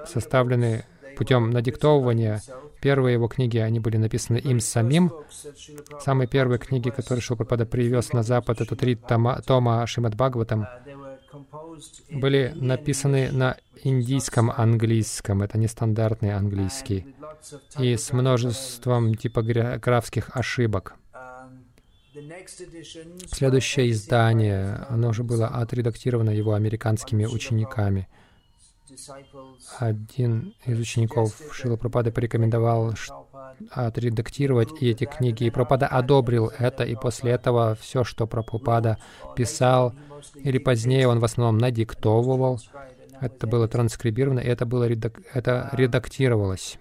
составлены 0.06 0.84
путем 1.16 1.50
надиктовывания. 1.50 2.42
Первые 2.80 3.14
его 3.14 3.28
книги, 3.28 3.58
они 3.58 3.78
были 3.78 3.98
написаны 3.98 4.38
им 4.38 4.58
самим. 4.58 5.12
Самые 6.00 6.26
первые 6.26 6.58
книги, 6.58 6.88
которые 6.88 7.20
Шилпрапада 7.20 7.66
привез 7.66 8.12
на 8.12 8.22
Запад, 8.22 8.60
это 8.60 8.74
три 8.74 8.94
тома, 8.94 9.42
тома 9.42 9.86
Шримад 9.86 10.14
Бхагаватам, 10.14 10.66
были 12.10 12.52
написаны 12.56 13.30
на 13.32 13.56
индийском 13.84 14.50
английском, 14.50 15.42
это 15.42 15.58
нестандартный 15.58 16.34
английский, 16.34 17.14
и 17.78 17.96
с 17.96 18.12
множеством 18.12 19.14
типографских 19.14 20.30
ошибок. 20.34 20.96
Следующее 23.28 23.90
издание, 23.90 24.86
оно 24.88 25.10
уже 25.10 25.22
было 25.22 25.48
отредактировано 25.48 26.30
его 26.30 26.54
американскими 26.54 27.24
учениками. 27.24 28.08
Один 29.78 30.54
из 30.66 30.80
учеников 30.80 31.40
Шила 31.52 31.76
Пропады 31.76 32.10
порекомендовал 32.10 32.94
отредактировать 33.70 34.70
эти 34.80 35.04
книги, 35.04 35.44
и 35.44 35.50
Пропада 35.50 35.86
одобрил 35.86 36.50
это, 36.58 36.84
и 36.84 36.96
после 36.96 37.32
этого 37.32 37.76
все, 37.80 38.02
что 38.02 38.26
Прабхупада 38.26 38.98
писал, 39.36 39.94
или 40.34 40.58
позднее 40.58 41.06
он 41.06 41.20
в 41.20 41.24
основном 41.24 41.58
надиктовывал, 41.58 42.60
это 43.20 43.46
было 43.46 43.68
транскрибировано, 43.68 44.40
и 44.40 44.48
это, 44.48 44.66
было 44.66 44.84
редак... 44.88 45.20
это 45.32 45.68
редактировалось. 45.72 46.78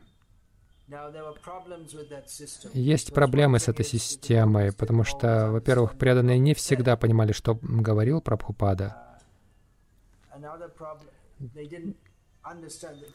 Есть 2.74 3.14
проблемы 3.14 3.60
с 3.60 3.68
этой 3.68 3.86
системой, 3.86 4.74
потому 4.74 5.04
что, 5.04 5.52
во-первых, 5.52 5.98
преданные 5.98 6.40
не 6.40 6.54
всегда 6.54 6.98
понимали, 6.98 7.32
что 7.32 7.60
говорил 7.62 8.22
Прабхупада. 8.22 9.20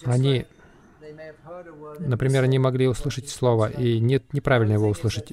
Они 0.04 0.46
Например, 1.98 2.44
они 2.44 2.58
могли 2.58 2.88
услышать 2.88 3.28
слово 3.28 3.70
и 3.70 3.98
нет, 4.00 4.32
неправильно 4.32 4.74
его 4.74 4.88
услышать. 4.88 5.32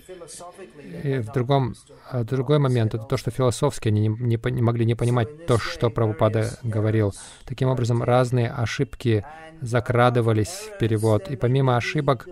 И 1.04 1.18
в 1.20 1.32
другом, 1.32 1.76
а 2.10 2.24
другой 2.24 2.60
момент— 2.60 2.94
это 2.96 3.06
то, 3.06 3.18
что 3.18 3.32
философски 3.32 3.88
они 3.88 4.08
не, 4.08 4.10
не, 4.10 4.52
не 4.52 4.62
могли 4.62 4.86
не 4.86 4.96
понимать 4.96 5.46
то, 5.46 5.58
что 5.58 5.90
Прабхупада 5.90 6.60
говорил. 6.64 7.14
Таким 7.46 7.70
образом, 7.70 8.04
разные 8.04 8.52
ошибки 8.52 9.26
закрадывались 9.62 10.50
в 10.50 10.78
перевод. 10.78 11.30
И 11.30 11.36
помимо 11.36 11.78
ошибок, 11.78 12.28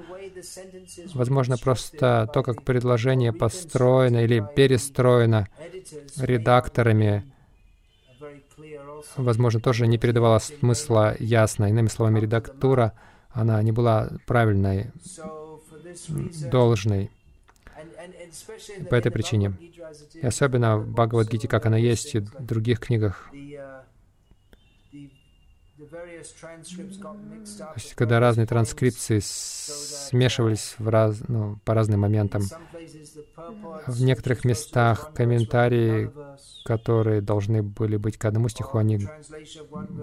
возможно, 1.14 1.58
просто 1.58 2.30
то, 2.34 2.44
как 2.44 2.64
предложение 2.64 3.34
построено 3.34 4.24
или 4.24 4.44
перестроено 4.56 5.48
редакторами, 6.18 7.32
возможно, 9.18 9.60
тоже 9.60 9.88
не 9.88 9.98
передавало 9.98 10.40
смысла 10.40 11.16
ясно. 11.20 11.70
Иными 11.70 11.88
словами, 11.88 12.20
редактура— 12.20 12.94
она 13.32 13.62
не 13.62 13.72
была 13.72 14.10
правильной, 14.26 14.92
должной. 16.52 17.12
По 18.90 18.96
этой 18.96 19.12
причине. 19.12 19.54
И 20.14 20.26
особенно 20.26 20.78
в 20.78 20.92
Бхагавадгите, 20.92 21.48
как 21.48 21.66
она 21.66 21.78
есть 21.78 22.16
и 22.16 22.20
в 22.20 22.46
других 22.46 22.80
книгах, 22.80 23.30
когда 27.96 28.20
разные 28.20 28.46
транскрипции 28.46 29.20
смешивались 29.22 30.76
в 30.78 30.88
раз, 30.90 31.22
ну, 31.28 31.58
по 31.66 31.74
разным 31.74 32.02
моментам. 32.02 32.44
В 33.88 34.02
некоторых 34.02 34.44
местах 34.46 35.14
комментарии, 35.14 36.12
которые 36.66 37.22
должны 37.22 37.64
были 37.64 37.98
быть 37.98 38.18
к 38.18 38.26
одному 38.26 38.50
стиху, 38.50 38.78
они 38.78 39.08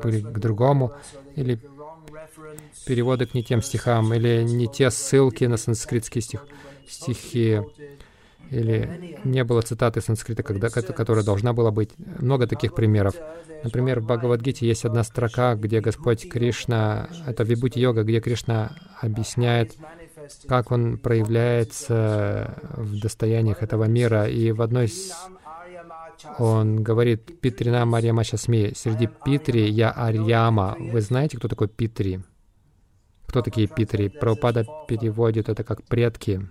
были 0.03 0.21
к 0.21 0.39
другому, 0.39 0.95
или 1.35 1.61
переводы 2.87 3.27
к 3.27 3.35
не 3.35 3.43
тем 3.43 3.63
стихам, 3.63 4.13
или 4.15 4.43
не 4.43 4.69
те 4.69 4.91
ссылки 4.91 5.45
на 5.45 5.57
санскритские 5.57 6.23
стих, 6.23 6.47
стихи, 6.89 7.61
или 8.51 9.19
не 9.25 9.45
было 9.45 9.63
цитаты 9.63 10.01
санскрита, 10.01 10.43
когда, 10.43 10.69
которая 10.69 11.25
должна 11.25 11.53
была 11.53 11.71
быть. 11.71 11.91
Много 11.97 12.47
таких 12.47 12.75
примеров. 12.75 13.15
Например, 13.65 14.01
в 14.01 14.05
Бхагавадгите 14.05 14.67
есть 14.67 14.85
одна 14.85 15.03
строка, 15.03 15.55
где 15.55 15.81
Господь 15.81 16.29
Кришна, 16.29 17.09
это 17.27 17.43
Вибути-йога, 17.43 18.05
где 18.05 18.21
Кришна 18.21 18.77
объясняет, 19.01 19.75
как 20.47 20.71
Он 20.71 20.99
проявляется 20.99 22.55
в 22.77 23.01
достояниях 23.01 23.63
этого 23.63 23.85
мира. 23.85 24.29
И 24.29 24.53
в 24.53 24.63
одной 24.63 24.93
он 26.39 26.83
говорит 26.83 27.41
«Питрина 27.41 27.85
Марьяма 27.85 28.25
Шасми». 28.25 28.73
Среди 28.75 29.09
Питри 29.25 29.69
я 29.71 29.91
Арьяма. 29.91 30.77
Вы 30.79 31.01
знаете, 31.01 31.37
кто 31.37 31.49
такой 31.49 31.69
Питри? 31.69 32.21
Кто 33.27 33.43
такие 33.43 33.67
Питри? 33.67 34.09
Прабхупада 34.09 34.67
переводит 34.89 35.49
это 35.49 35.65
как 35.65 35.83
«предки». 35.85 36.49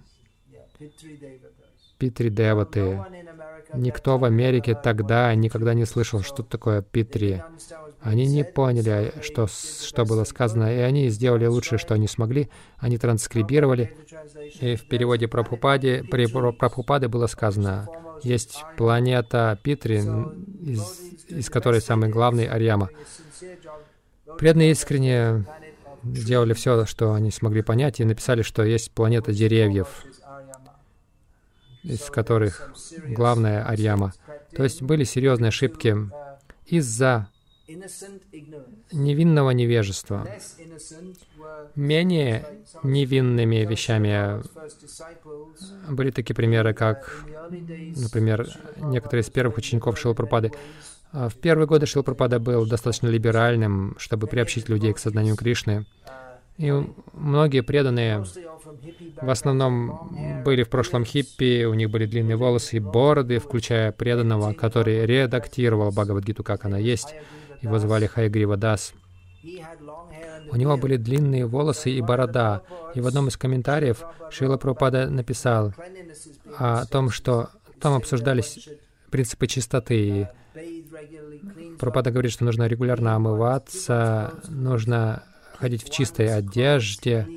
Питри 1.97 2.29
Деваты. 2.29 3.01
Никто 3.73 4.17
в 4.17 4.25
Америке 4.25 4.75
тогда 4.75 5.33
никогда 5.33 5.73
не 5.73 5.85
слышал, 5.85 6.21
что 6.21 6.43
такое 6.43 6.81
Питри. 6.81 7.41
Они 8.01 8.27
не 8.27 8.43
поняли, 8.43 9.13
что, 9.21 9.47
что 9.47 10.05
было 10.05 10.23
сказано, 10.25 10.73
и 10.73 10.79
они 10.79 11.09
сделали 11.09 11.45
лучшее, 11.45 11.79
что 11.79 11.93
они 11.95 12.07
смогли. 12.07 12.49
Они 12.77 12.97
транскрибировали, 12.97 13.95
и 14.59 14.75
в 14.75 14.87
переводе 14.87 15.27
Прабхупаде, 15.27 16.03
при 16.03 16.27
Прабхупаде 16.27 17.07
было 17.07 17.27
сказано, 17.27 17.87
есть 18.23 18.63
планета 18.77 19.59
Питри, 19.63 19.97
из, 19.99 20.99
из 21.27 21.49
которой 21.49 21.81
самый 21.81 22.09
главный 22.09 22.45
Арьяма. 22.45 22.89
Преданные 24.37 24.71
искренне 24.71 25.45
сделали 26.03 26.53
все, 26.53 26.85
что 26.85 27.13
они 27.13 27.31
смогли 27.31 27.61
понять, 27.61 27.99
и 27.99 28.05
написали, 28.05 28.41
что 28.41 28.63
есть 28.63 28.91
планета 28.91 29.33
деревьев, 29.33 29.87
из 31.83 32.01
которых 32.09 32.71
главная 33.07 33.65
Арьяма. 33.65 34.13
То 34.55 34.63
есть 34.63 34.81
были 34.81 35.03
серьезные 35.03 35.49
ошибки 35.49 35.95
из-за 36.65 37.29
невинного 38.91 39.51
невежества. 39.51 40.27
Менее 41.75 42.45
невинными 42.83 43.65
вещами 43.65 44.41
были 45.91 46.11
такие 46.11 46.35
примеры, 46.35 46.73
как, 46.73 47.25
например, 47.49 48.47
некоторые 48.77 49.21
из 49.21 49.29
первых 49.29 49.57
учеников 49.57 49.99
Шилапрапады. 49.99 50.51
В 51.11 51.33
первые 51.41 51.67
годы 51.67 51.85
Шилапрапада 51.85 52.39
был 52.39 52.65
достаточно 52.67 53.07
либеральным, 53.07 53.95
чтобы 53.97 54.27
приобщить 54.27 54.69
людей 54.69 54.93
к 54.93 54.99
сознанию 54.99 55.35
Кришны. 55.35 55.85
И 56.57 56.71
многие 57.13 57.61
преданные 57.63 58.23
в 59.21 59.29
основном 59.29 60.43
были 60.43 60.63
в 60.63 60.69
прошлом 60.69 61.03
хиппи, 61.03 61.65
у 61.65 61.73
них 61.73 61.89
были 61.89 62.05
длинные 62.05 62.37
волосы 62.37 62.77
и 62.77 62.79
бороды, 62.79 63.39
включая 63.39 63.91
преданного, 63.91 64.53
который 64.53 65.05
редактировал 65.05 65.91
Бхагавадгиту, 65.91 66.43
как 66.43 66.65
она 66.65 66.77
есть. 66.77 67.15
Его 67.61 67.79
звали 67.79 68.05
Хайгрива 68.07 68.57
Дас. 68.57 68.93
У 70.51 70.55
него 70.55 70.77
были 70.77 70.97
длинные 70.97 71.45
волосы 71.45 71.91
и 71.91 72.01
борода. 72.01 72.61
И 72.93 73.01
в 73.01 73.07
одном 73.07 73.27
из 73.27 73.37
комментариев 73.37 74.03
Шила 74.31 74.57
Прабхупада 74.57 75.09
написал 75.09 75.73
о 76.57 76.85
том, 76.85 77.09
что 77.09 77.49
там 77.79 77.93
обсуждались 77.93 78.69
принципы 79.11 79.47
чистоты. 79.47 80.29
Прабхупада 81.79 82.11
говорит, 82.11 82.31
что 82.31 82.45
нужно 82.45 82.67
регулярно 82.67 83.15
омываться, 83.15 84.33
нужно 84.47 85.23
ходить 85.57 85.83
в 85.83 85.89
чистой 85.89 86.33
одежде, 86.33 87.27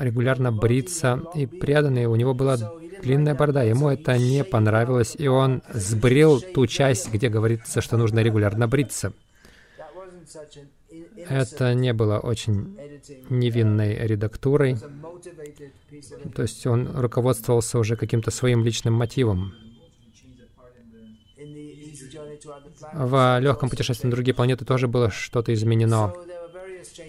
регулярно 0.00 0.52
бриться. 0.52 1.22
И 1.34 1.46
преданный, 1.46 2.06
у 2.06 2.16
него 2.16 2.34
была 2.34 2.56
длинная 3.02 3.34
борода. 3.34 3.62
Ему 3.62 3.88
это 3.88 4.18
не 4.18 4.44
понравилось, 4.44 5.14
и 5.18 5.26
он 5.28 5.62
сбрил 5.72 6.40
ту 6.40 6.66
часть, 6.66 7.12
где 7.12 7.28
говорится, 7.28 7.80
что 7.80 7.96
нужно 7.96 8.20
регулярно 8.20 8.68
бриться. 8.68 9.12
Это 11.28 11.74
не 11.74 11.92
было 11.92 12.18
очень 12.18 12.78
невинной 13.28 14.06
редактурой, 14.06 14.76
то 16.34 16.42
есть 16.42 16.66
он 16.66 16.96
руководствовался 16.96 17.78
уже 17.78 17.96
каким-то 17.96 18.30
своим 18.30 18.64
личным 18.64 18.94
мотивом. 18.94 19.54
В 22.92 23.38
легком 23.40 23.68
путешествии 23.68 24.06
на 24.06 24.12
другие 24.12 24.34
планеты 24.34 24.64
тоже 24.64 24.86
было 24.86 25.10
что-то 25.10 25.52
изменено 25.52 26.14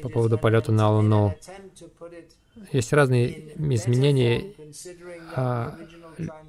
по 0.01 0.09
поводу 0.09 0.37
полета 0.37 0.71
на 0.71 0.91
Луну. 0.91 1.35
Есть 2.71 2.93
разные 2.93 3.53
изменения. 3.73 4.53
А 5.36 5.75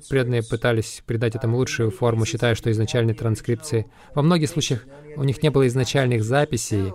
преданные 0.08 0.42
пытались 0.42 1.02
придать 1.06 1.36
этому 1.36 1.56
лучшую 1.56 1.90
форму, 1.90 2.24
считая, 2.24 2.54
что 2.54 2.70
изначальные 2.70 3.14
транскрипции... 3.14 3.86
Во 4.14 4.22
многих 4.22 4.50
случаях 4.50 4.84
у 5.16 5.24
них 5.24 5.42
не 5.42 5.50
было 5.50 5.66
изначальных 5.66 6.24
записей. 6.24 6.92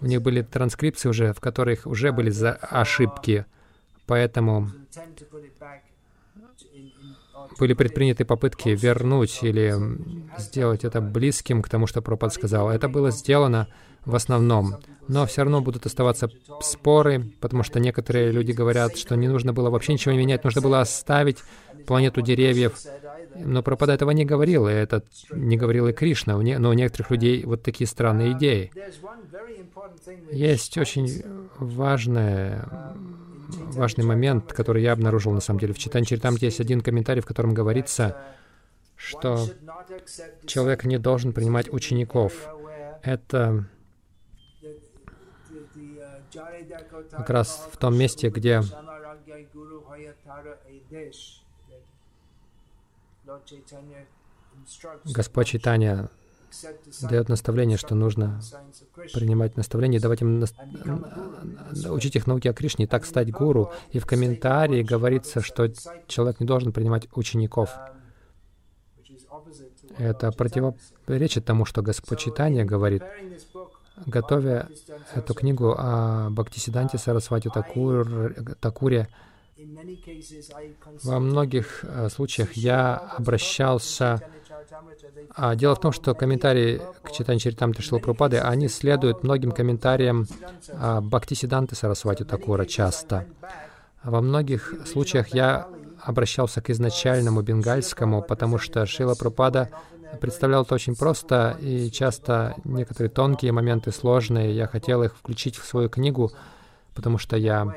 У 0.00 0.06
них 0.06 0.22
были 0.22 0.42
транскрипции 0.42 1.08
уже, 1.08 1.32
в 1.32 1.40
которых 1.40 1.86
уже 1.86 2.12
были 2.12 2.30
за 2.30 2.52
ошибки. 2.52 3.46
Поэтому 4.06 4.70
были 7.58 7.74
предприняты 7.74 8.24
попытки 8.24 8.70
вернуть 8.70 9.42
или 9.42 9.74
сделать 10.38 10.84
это 10.84 11.00
близким 11.00 11.62
к 11.62 11.68
тому, 11.68 11.86
что 11.86 12.02
Пропад 12.02 12.32
сказал. 12.34 12.70
Это 12.70 12.88
было 12.88 13.10
сделано 13.10 13.68
в 14.04 14.14
основном. 14.14 14.76
Но 15.08 15.26
все 15.26 15.42
равно 15.42 15.60
будут 15.60 15.86
оставаться 15.86 16.30
споры, 16.60 17.32
потому 17.40 17.62
что 17.62 17.80
некоторые 17.80 18.30
люди 18.30 18.52
говорят, 18.52 18.96
что 18.96 19.16
не 19.16 19.28
нужно 19.28 19.52
было 19.52 19.70
вообще 19.70 19.92
ничего 19.92 20.14
менять, 20.14 20.44
нужно 20.44 20.60
было 20.60 20.80
оставить 20.80 21.38
планету 21.86 22.22
деревьев. 22.22 22.78
Но 23.34 23.62
Пропада 23.62 23.92
этого 23.92 24.10
не 24.10 24.24
говорил, 24.24 24.68
и 24.68 24.72
это 24.72 25.02
не 25.32 25.56
говорил 25.56 25.88
и 25.88 25.92
Кришна. 25.92 26.36
Но 26.36 26.70
у 26.70 26.72
некоторых 26.72 27.10
людей 27.10 27.44
вот 27.44 27.62
такие 27.62 27.86
странные 27.86 28.32
идеи. 28.32 28.70
Есть 30.30 30.78
очень 30.78 31.22
важное 31.58 32.94
важный 33.74 34.04
момент, 34.04 34.52
который 34.52 34.82
я 34.82 34.92
обнаружил 34.92 35.32
на 35.32 35.40
самом 35.40 35.60
деле. 35.60 35.74
В 35.74 35.78
читании 35.78 36.06
Чаритамрите 36.06 36.46
есть 36.46 36.60
один 36.60 36.80
комментарий, 36.80 37.20
в 37.20 37.26
котором 37.26 37.52
говорится, 37.52 38.16
что 38.96 39.46
человек 40.46 40.84
не 40.84 40.98
должен 40.98 41.32
принимать 41.32 41.72
учеников. 41.72 42.32
Это 43.02 43.66
как 47.12 47.30
раз 47.30 47.68
в 47.70 47.76
том 47.76 47.96
месте, 47.96 48.30
где 48.30 48.62
Господь 55.04 55.46
Читания 55.46 56.10
дает 57.02 57.28
наставление, 57.28 57.78
что 57.78 57.94
нужно 57.94 58.40
принимать 59.14 59.56
наставления, 59.56 60.00
давать 60.00 60.22
им 60.22 60.40
на... 60.40 60.46
учить 61.92 62.16
их 62.16 62.26
науке 62.26 62.50
о 62.50 62.54
Кришне, 62.54 62.84
и 62.84 62.88
так 62.88 63.06
стать 63.06 63.30
гуру. 63.30 63.72
И 63.90 63.98
в 63.98 64.06
комментарии 64.06 64.82
говорится, 64.82 65.40
что 65.40 65.68
человек 66.06 66.40
не 66.40 66.46
должен 66.46 66.72
принимать 66.72 67.08
учеников. 67.14 67.70
Это 69.98 70.30
противоречит 70.32 71.44
тому, 71.44 71.64
что 71.64 71.82
Господь 71.82 72.18
Читания 72.18 72.64
говорит. 72.64 73.02
Готовя 74.06 74.68
эту 75.14 75.34
книгу 75.34 75.74
о 75.76 76.28
Бхактисиданте 76.30 76.98
Сарасвати 76.98 77.48
Такур, 77.52 78.34
Такуре, 78.60 79.08
во 81.04 81.20
многих 81.20 81.84
э, 81.84 82.08
случаях 82.08 82.54
я 82.54 82.96
обращался 82.96 84.20
а 85.34 85.54
дело 85.54 85.74
в 85.74 85.80
том, 85.80 85.92
что 85.92 86.14
комментарии 86.14 86.80
к 87.02 87.12
читанию 87.12 87.40
Чаритамриты 87.40 87.82
Шилапрупады, 87.82 88.38
они 88.38 88.68
следуют 88.68 89.22
многим 89.22 89.52
комментариям 89.52 90.26
а, 90.72 91.00
Бхактисиданты 91.00 91.74
Сарасвати 91.74 92.24
Такура 92.24 92.64
часто. 92.64 93.26
Во 94.02 94.20
многих 94.20 94.74
случаях 94.86 95.28
я 95.28 95.68
обращался 96.00 96.60
к 96.60 96.70
изначальному 96.70 97.42
бенгальскому, 97.42 98.22
потому 98.22 98.58
что 98.58 98.84
Шила 98.86 99.14
Прупада 99.14 99.70
представлял 100.20 100.62
это 100.62 100.74
очень 100.74 100.96
просто, 100.96 101.56
и 101.60 101.90
часто 101.90 102.54
некоторые 102.64 103.10
тонкие 103.10 103.52
моменты 103.52 103.92
сложные, 103.92 104.54
я 104.54 104.66
хотел 104.66 105.02
их 105.02 105.16
включить 105.16 105.56
в 105.56 105.64
свою 105.64 105.88
книгу, 105.88 106.32
потому 106.94 107.18
что 107.18 107.36
я 107.36 107.74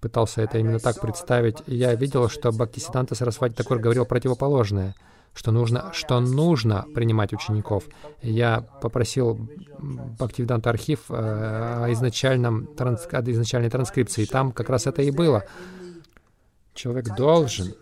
пытался 0.00 0.42
это 0.42 0.58
именно 0.58 0.78
так 0.78 1.00
представить, 1.00 1.56
и 1.66 1.74
я 1.76 1.94
видел, 1.94 2.28
что 2.28 2.52
Бхактисиданта 2.52 3.14
Сарасвати 3.14 3.54
Такур 3.54 3.78
говорил 3.78 4.04
противоположное— 4.04 4.94
что 5.34 5.50
нужно, 5.50 5.92
что 5.92 6.20
нужно 6.20 6.86
принимать 6.94 7.32
учеников. 7.32 7.84
Я 8.22 8.60
попросил 8.80 9.38
Бхактивиданта 9.78 10.70
архив 10.70 11.00
э, 11.08 11.14
о, 11.14 11.92
изначальном, 11.92 12.66
транс, 12.76 13.06
о 13.10 13.30
изначальной 13.30 13.68
транскрипции, 13.68 14.22
и 14.22 14.26
там 14.26 14.52
как 14.52 14.70
раз 14.70 14.86
это 14.86 15.02
и 15.02 15.10
было. 15.10 15.44
Человек 16.74 17.14
должен 17.16 17.74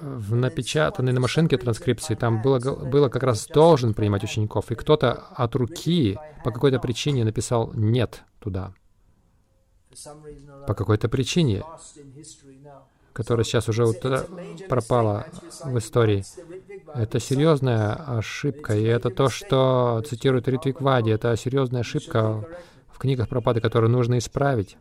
в 0.00 0.34
напечатанной 0.34 1.12
на 1.12 1.20
машинке 1.20 1.58
транскрипции 1.58 2.14
там 2.14 2.40
было, 2.40 2.58
было 2.60 3.08
как 3.08 3.24
раз 3.24 3.46
должен 3.48 3.92
принимать 3.92 4.22
учеников, 4.22 4.70
и 4.70 4.74
кто-то 4.74 5.12
от 5.12 5.54
руки 5.56 6.18
по 6.44 6.52
какой-то 6.52 6.78
причине 6.78 7.24
написал 7.24 7.72
«нет» 7.74 8.22
туда. 8.38 8.72
По 10.66 10.74
какой-то 10.74 11.08
причине 11.08 11.64
которая 13.12 13.44
сейчас 13.44 13.68
уже 13.68 13.86
пропала 14.68 15.26
в 15.64 15.76
истории. 15.78 16.24
Это 16.94 17.20
серьезная 17.20 17.92
ошибка, 17.92 18.74
и 18.74 18.84
это 18.84 19.10
то, 19.10 19.28
что 19.28 20.02
цитирует 20.06 20.48
Ритвик 20.48 20.80
Вади. 20.80 21.10
Это 21.10 21.36
серьезная 21.36 21.82
ошибка 21.82 22.48
в 22.88 22.98
книгах 22.98 23.28
Пропады, 23.28 23.60
которую 23.60 23.90
нужно 23.90 24.18
исправить. 24.18 24.76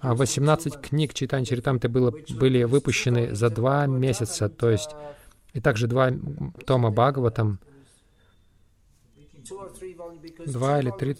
А 0.00 0.14
18 0.14 0.80
книг 0.80 1.14
Читани 1.14 1.44
Чаритамты 1.44 1.88
было, 1.88 2.12
были 2.30 2.64
выпущены 2.64 3.34
за 3.34 3.48
два 3.50 3.86
месяца, 3.86 4.48
то 4.48 4.70
есть 4.70 4.90
и 5.52 5.60
также 5.60 5.86
два 5.86 6.10
тома 6.66 6.90
Бхагаватам— 6.90 7.60
два 10.46 10.80
или 10.80 10.90
три, 10.90 11.16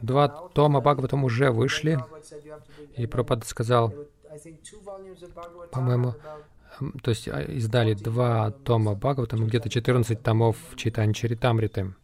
два 0.00 0.28
тома 0.54 0.80
Бхагаватам 0.80 1.24
уже 1.24 1.50
вышли, 1.50 1.98
и 2.96 3.06
Пропада 3.06 3.46
сказал, 3.46 3.92
по-моему, 5.70 6.14
то 7.02 7.10
есть 7.10 7.28
а, 7.28 7.42
издали 7.42 7.94
два 7.94 8.50
тома 8.50 8.94
Бхагаватам, 8.94 9.46
где-то 9.46 9.68
14 9.68 10.22
томов 10.22 10.56
Читани 10.76 11.12
Чаритамриты. 11.12 11.94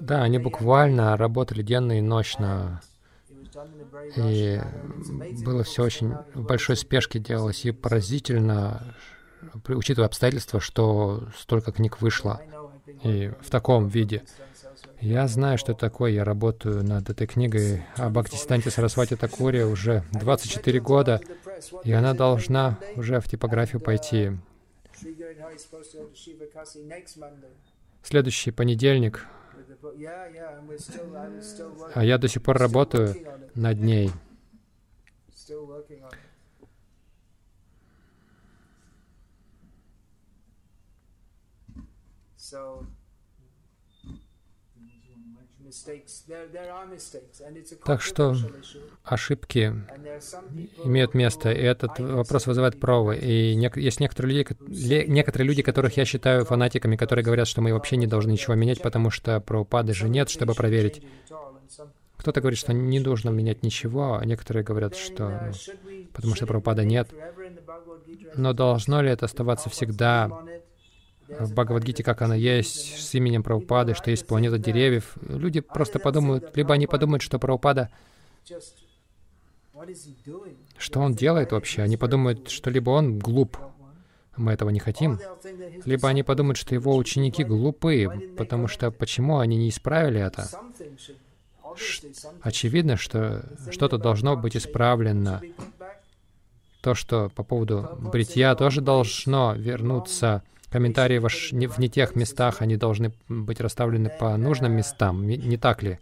Да, 0.00 0.22
они 0.22 0.38
буквально 0.38 1.16
работали 1.16 1.62
денно 1.62 1.98
и 1.98 2.00
ночно 2.00 2.80
и 4.16 4.60
было 5.44 5.62
все 5.62 5.84
очень 5.84 6.14
в 6.34 6.42
большой 6.42 6.76
спешке 6.76 7.18
делалось, 7.18 7.64
и 7.64 7.70
поразительно, 7.70 8.96
учитывая 9.68 10.08
обстоятельства, 10.08 10.60
что 10.60 11.28
столько 11.36 11.72
книг 11.72 12.00
вышло 12.00 12.40
и 13.02 13.32
в 13.40 13.50
таком 13.50 13.88
виде. 13.88 14.22
Я 15.00 15.26
знаю, 15.28 15.58
что 15.58 15.74
такое. 15.74 16.10
Я 16.12 16.24
работаю 16.24 16.84
над 16.84 17.08
этой 17.10 17.26
книгой 17.26 17.84
о 17.96 18.10
Бхактисиданте 18.10 18.70
Сарасвати 18.70 19.16
Такуре 19.16 19.64
уже 19.66 20.02
24 20.12 20.80
года, 20.80 21.20
и 21.84 21.92
она 21.92 22.14
должна 22.14 22.78
уже 22.96 23.20
в 23.20 23.28
типографию 23.28 23.80
пойти. 23.80 24.32
Следующий 28.02 28.50
понедельник 28.50 29.26
а 31.94 32.04
я 32.04 32.18
до 32.18 32.28
сих 32.28 32.42
пор 32.42 32.58
работаю 32.58 33.14
над 33.54 33.80
ней. 33.80 34.10
Так 47.84 48.02
что 48.02 48.36
ошибки 49.02 49.72
имеют 50.84 51.14
место, 51.14 51.50
и 51.50 51.62
этот 51.62 51.98
вопрос 51.98 52.46
вызывает 52.46 52.78
провы. 52.78 53.16
И 53.16 53.54
не, 53.54 53.70
есть 53.76 54.00
некоторые 54.00 54.38
люди, 54.38 55.04
некоторые 55.08 55.48
люди, 55.48 55.62
которых 55.62 55.96
я 55.96 56.04
считаю 56.04 56.44
фанатиками, 56.44 56.96
которые 56.96 57.24
говорят, 57.24 57.48
что 57.48 57.60
мы 57.60 57.72
вообще 57.72 57.96
не 57.96 58.06
должны 58.06 58.32
ничего 58.32 58.54
менять, 58.54 58.82
потому 58.82 59.10
что 59.10 59.40
правопады 59.40 59.94
же 59.94 60.08
нет, 60.08 60.28
чтобы 60.28 60.54
проверить. 60.54 61.02
Кто-то 62.16 62.40
говорит, 62.40 62.58
что 62.58 62.72
не 62.72 63.00
нужно 63.00 63.30
менять 63.30 63.62
ничего, 63.62 64.14
а 64.14 64.24
некоторые 64.24 64.64
говорят, 64.64 64.96
что 64.96 65.50
ну, 65.84 66.06
потому 66.12 66.34
что 66.34 66.46
правопада 66.46 66.84
нет. 66.84 67.08
Но 68.34 68.52
должно 68.52 69.02
ли 69.02 69.10
это 69.10 69.26
оставаться 69.26 69.68
всегда 69.70 70.30
в 71.28 71.52
Бхагавадгите, 71.52 72.02
как 72.02 72.22
она 72.22 72.34
есть, 72.34 73.00
с 73.00 73.14
именем 73.14 73.42
Прабхупады, 73.42 73.94
что 73.94 74.10
есть 74.10 74.26
планета 74.26 74.58
деревьев. 74.58 75.16
Люди 75.22 75.60
просто 75.60 75.98
подумают, 75.98 76.56
либо 76.56 76.74
они 76.74 76.86
подумают, 76.86 77.22
что 77.22 77.38
Прабхупада, 77.38 77.90
что 80.78 81.00
он 81.00 81.14
делает 81.14 81.52
вообще. 81.52 81.82
Они 81.82 81.96
подумают, 81.96 82.50
что 82.50 82.70
либо 82.70 82.90
он 82.90 83.18
глуп, 83.18 83.56
мы 84.36 84.52
этого 84.52 84.70
не 84.70 84.80
хотим, 84.80 85.18
либо 85.84 86.08
они 86.08 86.22
подумают, 86.22 86.58
что 86.58 86.74
его 86.74 86.96
ученики 86.96 87.44
глупые, 87.44 88.10
потому 88.36 88.68
что 88.68 88.90
почему 88.90 89.38
они 89.38 89.56
не 89.56 89.68
исправили 89.68 90.20
это? 90.20 90.48
Ш 91.76 92.06
очевидно, 92.40 92.96
что 92.96 93.44
что-то 93.70 93.98
должно 93.98 94.36
быть 94.36 94.56
исправлено. 94.56 95.42
То, 96.82 96.94
что 96.94 97.30
по 97.30 97.42
поводу 97.42 97.98
бритья 97.98 98.54
тоже 98.54 98.80
должно 98.80 99.54
вернуться 99.54 100.42
комментарии 100.74 101.18
ваш 101.18 101.52
не, 101.52 101.68
в 101.68 101.78
не 101.78 101.88
тех 101.88 102.16
местах, 102.16 102.60
они 102.60 102.76
должны 102.76 103.12
быть 103.28 103.60
расставлены 103.60 104.10
по 104.10 104.36
нужным 104.36 104.72
местам, 104.72 105.24
не, 105.24 105.56
так 105.56 105.84
ли? 105.84 106.00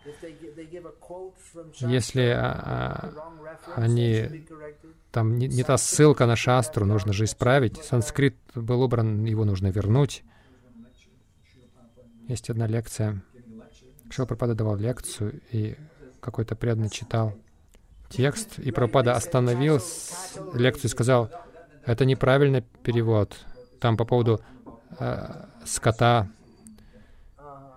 Если 1.80 2.28
а, 2.28 3.12
а, 3.76 3.82
они 3.82 4.46
там 5.10 5.36
не, 5.36 5.46
не 5.46 5.62
та 5.62 5.76
ссылка 5.76 6.24
на 6.24 6.36
шастру, 6.36 6.86
нужно 6.86 7.12
же 7.12 7.24
исправить. 7.24 7.84
Санскрит 7.84 8.34
был 8.54 8.80
убран, 8.82 9.26
его 9.26 9.44
нужно 9.44 9.66
вернуть. 9.66 10.24
Есть 12.28 12.48
одна 12.48 12.66
лекция. 12.66 13.22
Шил 14.08 14.26
Пропада 14.26 14.54
давал 14.54 14.76
лекцию, 14.76 15.42
и 15.50 15.76
какой-то 16.20 16.56
преданный 16.56 16.88
читал 16.88 17.34
текст, 18.08 18.58
и 18.58 18.70
Пропада 18.70 19.12
остановил 19.12 19.82
лекцию 20.54 20.86
и 20.86 20.88
сказал, 20.88 21.30
это 21.84 22.06
неправильный 22.06 22.64
перевод. 22.82 23.36
Там 23.80 23.98
по 23.98 24.06
поводу 24.06 24.40
э, 24.98 25.44
скота 25.64 26.28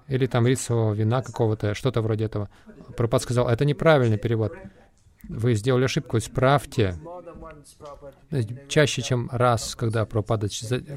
или 0.08 0.28
там 0.28 0.46
рисового 0.46 0.94
вина 0.94 1.22
какого-то, 1.22 1.74
что-то 1.74 2.02
вроде 2.02 2.26
этого. 2.26 2.50
Пропад 2.96 3.22
сказал, 3.22 3.50
это 3.50 3.66
неправильный 3.66 4.18
перевод. 4.18 4.54
Вы 5.28 5.56
сделали 5.56 5.86
ошибку, 5.86 6.18
исправьте. 6.18 6.98
Чаще, 8.68 9.02
чем 9.02 9.30
раз, 9.32 9.76
когда 9.76 10.06
Пропада, 10.06 10.48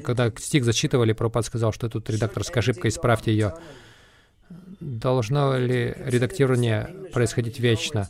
когда 0.03 0.31
стих 0.37 0.63
зачитывали, 0.63 1.13
Пропад 1.13 1.45
сказал, 1.45 1.71
что 1.73 1.89
тут 1.89 2.09
редакторская 2.09 2.61
ошибка, 2.61 2.87
исправьте 2.87 3.31
ее. 3.31 3.53
Должно 4.79 5.57
ли 5.57 5.95
редактирование 6.05 6.89
происходить 7.11 7.59
вечно? 7.59 8.09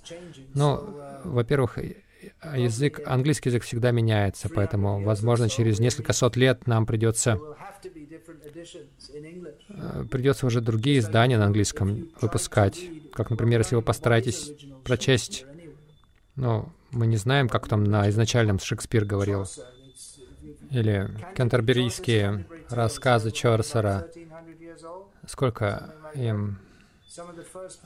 Ну, 0.53 0.99
во-первых, 1.23 1.77
язык, 2.53 3.01
английский 3.05 3.49
язык 3.49 3.63
всегда 3.63 3.91
меняется, 3.91 4.49
поэтому, 4.49 5.01
возможно, 5.01 5.49
через 5.49 5.79
несколько 5.79 6.13
сот 6.13 6.35
лет 6.35 6.67
нам 6.67 6.85
придется 6.85 7.39
придется 10.09 10.45
уже 10.45 10.61
другие 10.61 10.99
издания 10.99 11.37
на 11.37 11.45
английском 11.45 12.09
выпускать. 12.21 12.79
Как, 13.13 13.29
например, 13.29 13.59
если 13.59 13.75
вы 13.75 13.81
постараетесь 13.81 14.51
прочесть, 14.83 15.45
ну, 16.35 16.71
мы 16.91 17.07
не 17.07 17.17
знаем, 17.17 17.49
как 17.49 17.67
там 17.67 17.83
на 17.83 18.09
изначальном 18.09 18.59
Шекспир 18.59 19.05
говорил, 19.05 19.45
или 20.71 21.09
кентерберийские 21.35 22.45
рассказы 22.69 23.31
Чорсера, 23.31 24.07
сколько 25.25 25.93
им, 26.15 26.59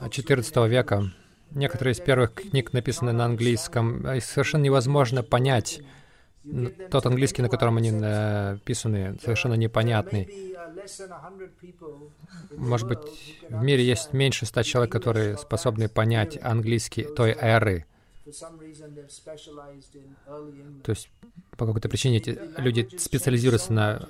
14 0.09 0.55
века, 0.69 1.11
Некоторые 1.55 1.93
из 1.93 1.99
первых 1.99 2.33
книг 2.33 2.73
написаны 2.73 3.11
на 3.11 3.25
английском, 3.25 4.09
и 4.11 4.19
совершенно 4.19 4.63
невозможно 4.63 5.21
понять 5.21 5.81
тот 6.91 7.05
английский, 7.05 7.41
на 7.41 7.49
котором 7.49 7.77
они 7.77 7.91
написаны, 7.91 9.17
совершенно 9.21 9.53
непонятный. 9.53 10.55
Может 12.55 12.87
быть, 12.87 12.99
в 13.49 13.63
мире 13.63 13.83
есть 13.85 14.13
меньше 14.13 14.45
ста 14.45 14.63
человек, 14.63 14.91
которые 14.91 15.37
способны 15.37 15.87
понять 15.87 16.37
английский 16.41 17.03
той 17.03 17.31
эры. 17.31 17.85
То 20.83 20.91
есть 20.91 21.09
по 21.57 21.65
какой-то 21.65 21.89
причине 21.89 22.17
эти 22.17 22.39
люди 22.57 22.87
специализируются 22.97 23.73
на 23.73 24.09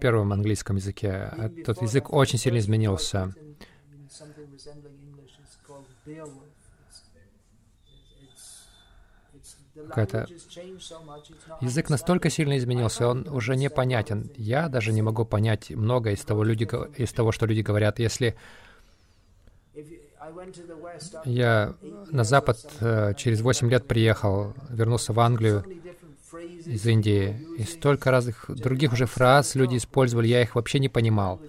первом 0.00 0.32
английском 0.32 0.76
языке. 0.76 1.32
Этот 1.36 1.82
язык 1.82 2.12
очень 2.12 2.38
сильно 2.38 2.58
изменился 2.58 3.34
какая-то... 9.74 10.26
Язык 11.60 11.90
настолько 11.90 12.30
сильно 12.30 12.58
изменился, 12.58 13.08
он 13.08 13.28
уже 13.28 13.56
непонятен. 13.56 14.30
Я 14.36 14.68
даже 14.68 14.92
не 14.92 15.02
могу 15.02 15.24
понять 15.24 15.70
много 15.70 16.10
из 16.10 16.24
того, 16.24 16.44
люди, 16.44 16.68
из 16.96 17.12
того 17.12 17.32
что 17.32 17.46
люди 17.46 17.60
говорят. 17.60 17.98
Если 17.98 18.36
я 21.24 21.74
на 22.10 22.24
Запад 22.24 22.58
э, 22.80 23.14
через 23.16 23.40
8 23.40 23.70
лет 23.70 23.86
приехал, 23.86 24.54
вернулся 24.68 25.12
в 25.12 25.20
Англию 25.20 25.64
из 26.66 26.84
Индии, 26.84 27.46
и 27.56 27.62
столько 27.62 28.10
разных 28.10 28.44
других 28.48 28.92
уже 28.92 29.06
фраз 29.06 29.54
люди 29.54 29.76
использовали, 29.76 30.26
я 30.26 30.42
их 30.42 30.54
вообще 30.54 30.80
не 30.80 30.90
понимал, 30.90 31.40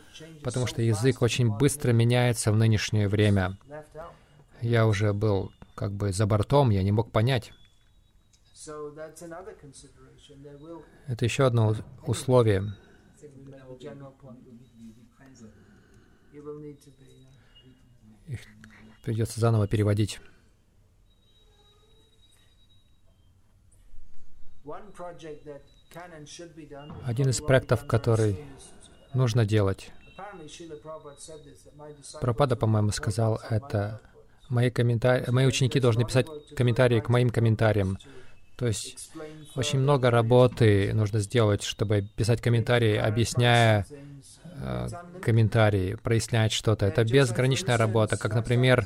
потому 0.43 0.65
что 0.65 0.81
язык 0.81 1.21
очень 1.21 1.49
быстро 1.49 1.91
меняется 1.91 2.53
в 2.53 2.55
нынешнее 2.55 3.09
время 3.09 3.57
я 4.61 4.87
уже 4.87 5.13
был 5.13 5.51
как 5.75 5.91
бы 5.91 6.11
за 6.11 6.25
бортом, 6.25 6.69
я 6.69 6.83
не 6.83 6.91
мог 6.91 7.11
понять. 7.11 7.53
Это 11.07 11.25
еще 11.25 11.45
одно 11.45 11.75
условие. 12.05 12.73
Их 18.27 18.39
придется 19.03 19.39
заново 19.39 19.67
переводить. 19.67 20.19
Один 27.05 27.29
из 27.29 27.41
проектов, 27.41 27.87
который 27.87 28.45
нужно 29.13 29.45
делать. 29.45 29.91
Пропада, 32.21 32.55
по-моему, 32.55 32.91
сказал 32.91 33.41
это 33.49 34.01
мои, 34.49 34.69
комментарии, 34.69 35.29
мои 35.31 35.45
ученики 35.47 35.79
должны 35.79 36.05
писать 36.05 36.27
комментарии 36.55 36.99
к 36.99 37.09
моим 37.09 37.29
комментариям. 37.29 37.97
То 38.59 38.67
есть 38.67 39.09
очень 39.55 39.79
много 39.79 40.11
работы 40.11 40.91
нужно 40.93 41.19
сделать, 41.19 41.63
чтобы 41.63 42.01
писать 42.17 42.41
комментарии, 42.41 42.97
объясняя 42.97 43.85
э, 44.43 44.87
комментарии, 45.21 45.95
прояснять 45.95 46.51
что-то. 46.51 46.85
Это 46.85 47.05
безграничная 47.05 47.77
работа. 47.77 48.17
Как, 48.17 48.35
например, 48.35 48.85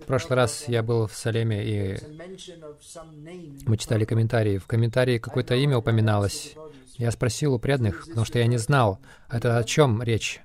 в 0.00 0.06
прошлый 0.06 0.36
раз 0.36 0.66
я 0.66 0.82
был 0.82 1.06
в 1.06 1.14
Салеме, 1.14 1.62
и 1.64 1.98
мы 3.64 3.76
читали 3.76 4.04
комментарии. 4.04 4.58
В 4.58 4.66
комментарии 4.66 5.18
какое-то 5.18 5.54
имя 5.54 5.78
упоминалось. 5.78 6.56
Я 6.96 7.12
спросил 7.12 7.54
у 7.54 7.60
преданных, 7.60 8.08
потому 8.08 8.26
что 8.26 8.40
я 8.40 8.46
не 8.48 8.58
знал, 8.58 8.98
это 9.30 9.56
о 9.56 9.62
чем 9.62 10.02
речь. 10.02 10.40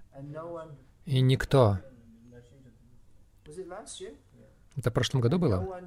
И 1.07 1.19
никто 1.19 1.79
это 4.77 4.91
в 4.91 4.93
прошлом 4.93 5.21
году 5.21 5.39
было? 5.39 5.81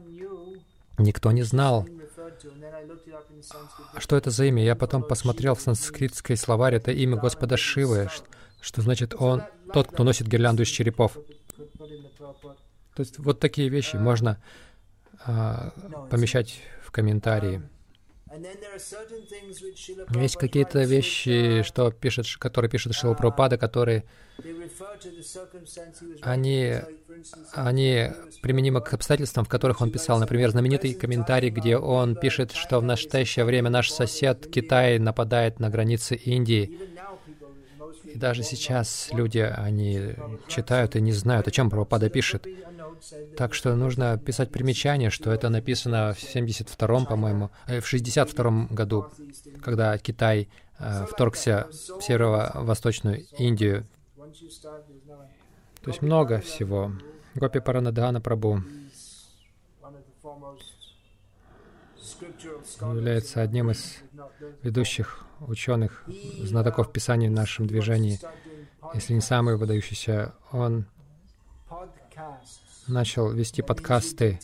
Никто 0.98 1.30
не 1.30 1.42
знал, 1.42 1.86
что 3.98 4.16
это 4.16 4.30
за 4.30 4.46
имя. 4.46 4.64
Я 4.64 4.74
потом 4.74 5.02
посмотрел 5.02 5.54
в 5.54 5.60
санскритской 5.60 6.36
словарь, 6.36 6.74
это 6.74 6.92
имя 6.92 7.16
Господа 7.16 7.56
Шивы, 7.56 8.08
что 8.60 8.82
значит 8.82 9.14
он 9.18 9.42
тот, 9.72 9.88
кто 9.88 10.04
носит 10.04 10.28
гирлянду 10.28 10.62
из 10.62 10.68
черепов. 10.68 11.18
То 12.94 13.00
есть 13.02 13.18
вот 13.18 13.38
такие 13.38 13.68
вещи 13.68 13.96
можно 13.96 14.42
а, 15.24 15.72
помещать 16.10 16.60
в 16.84 16.90
комментарии. 16.90 17.62
Есть 20.20 20.36
какие-то 20.36 20.82
вещи, 20.84 21.62
что 21.62 21.90
пишет, 21.90 22.26
которые 22.38 22.70
пишет 22.70 22.94
Шила 22.94 23.14
Прабхупада, 23.14 23.56
которые 23.58 24.04
они, 26.22 26.74
они 27.52 28.10
применимы 28.42 28.80
к 28.80 28.92
обстоятельствам, 28.92 29.44
в 29.44 29.48
которых 29.48 29.80
он 29.80 29.90
писал. 29.90 30.18
Например, 30.18 30.50
знаменитый 30.50 30.94
комментарий, 30.94 31.50
где 31.50 31.76
он 31.76 32.14
пишет, 32.14 32.52
что 32.52 32.80
в 32.80 32.84
настоящее 32.84 33.44
время 33.44 33.70
наш 33.70 33.90
сосед 33.90 34.46
Китай 34.50 34.98
нападает 34.98 35.58
на 35.58 35.70
границы 35.70 36.14
Индии. 36.14 36.78
И 38.04 38.16
даже 38.16 38.42
сейчас 38.42 39.08
люди, 39.12 39.38
они 39.38 40.14
читают 40.46 40.96
и 40.96 41.00
не 41.00 41.12
знают, 41.12 41.48
о 41.48 41.50
чем 41.50 41.68
Прабхупада 41.68 42.08
пишет. 42.08 42.46
Так 43.36 43.54
что 43.54 43.74
нужно 43.74 44.18
писать 44.18 44.50
примечание, 44.50 45.10
что 45.10 45.30
это 45.30 45.48
написано 45.48 46.14
в 46.14 46.22
72-м, 46.22 47.06
по-моему, 47.06 47.50
э, 47.66 47.80
в 47.80 47.92
62-м 47.92 48.68
году, 48.68 49.06
когда 49.62 49.96
Китай 49.98 50.48
э, 50.78 51.06
вторгся 51.06 51.68
в 51.70 52.00
северо-восточную 52.02 53.26
Индию. 53.38 53.86
То 55.82 55.90
есть 55.90 56.02
много 56.02 56.40
всего. 56.40 56.92
Гопи 57.34 57.60
Паранадхана 57.60 58.20
Прабу. 58.20 58.62
является 62.80 63.42
одним 63.42 63.70
из 63.70 63.96
ведущих 64.62 65.24
ученых, 65.40 66.04
знатоков 66.40 66.92
Писаний 66.92 67.28
в 67.28 67.32
нашем 67.32 67.66
движении, 67.66 68.18
если 68.94 69.14
не 69.14 69.20
самый 69.20 69.56
выдающийся. 69.56 70.34
Он 70.50 70.86
начал 72.88 73.30
вести 73.30 73.62
подкасты. 73.62 74.38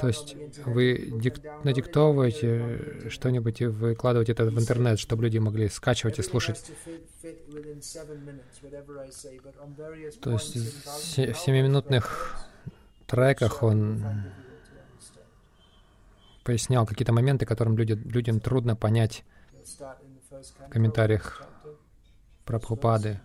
То 0.00 0.08
есть 0.08 0.36
вы 0.64 1.12
дик 1.20 1.40
надиктовываете 1.64 3.08
что-нибудь 3.10 3.60
и 3.60 3.66
выкладываете 3.66 4.32
это 4.32 4.44
в 4.44 4.58
интернет, 4.58 4.98
чтобы 4.98 5.24
люди 5.24 5.38
могли 5.38 5.68
скачивать 5.68 6.18
и 6.18 6.22
слушать. 6.22 6.64
То 10.20 10.32
есть 10.32 10.54
в 10.54 11.38
семиминутных 11.38 12.36
треках 13.06 13.62
он 13.62 14.04
пояснял 16.44 16.86
какие-то 16.86 17.12
моменты, 17.12 17.46
которым 17.46 17.76
люди, 17.76 17.92
людям 17.92 18.40
трудно 18.40 18.76
понять 18.76 19.24
в 19.64 20.68
комментариях 20.70 21.46
Прабхупады. 22.44 23.20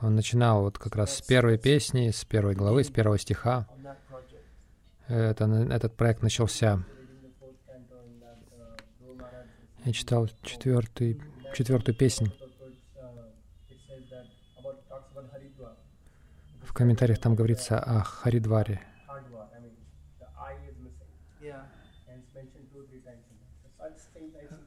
Он 0.00 0.14
начинал 0.14 0.62
вот 0.62 0.78
как 0.78 0.94
раз 0.94 1.16
с 1.16 1.22
первой 1.22 1.58
песни, 1.58 2.10
с 2.10 2.24
первой 2.24 2.54
главы, 2.54 2.84
с 2.84 2.90
первого 2.90 3.18
стиха. 3.18 3.66
Это, 5.08 5.44
этот 5.44 5.96
проект 5.96 6.22
начался. 6.22 6.84
Я 9.84 9.92
читал 9.92 10.28
четвертый, 10.42 11.20
четвертую 11.54 11.96
песню. 11.96 12.32
В 16.62 16.72
комментариях 16.72 17.18
там 17.18 17.34
говорится 17.34 17.78
о 17.80 18.02
Харидваре. 18.02 18.80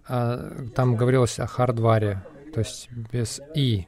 А, 0.07 0.65
там 0.75 0.97
говорилось 0.97 1.39
о 1.39 1.47
Хардваре, 1.47 2.21
то 2.53 2.59
есть 2.59 2.89
без 2.91 3.39
«и». 3.55 3.87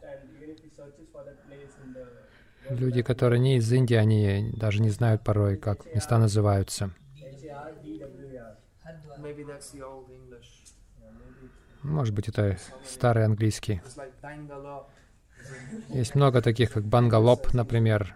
Люди, 2.69 3.01
которые 3.01 3.39
не 3.39 3.57
из 3.57 3.71
Индии, 3.71 3.95
они 3.95 4.51
даже 4.53 4.81
не 4.81 4.89
знают 4.89 5.23
порой, 5.23 5.57
как 5.57 5.93
места 5.93 6.17
называются. 6.17 6.91
Может 11.83 12.15
быть, 12.15 12.29
это 12.29 12.57
старый 12.85 13.25
английский. 13.25 13.81
Есть 15.89 16.15
много 16.15 16.41
таких, 16.41 16.71
как 16.71 16.85
Бангалоп, 16.85 17.53
например. 17.53 18.15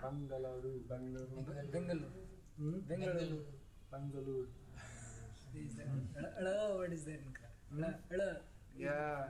Yeah. 8.80 9.28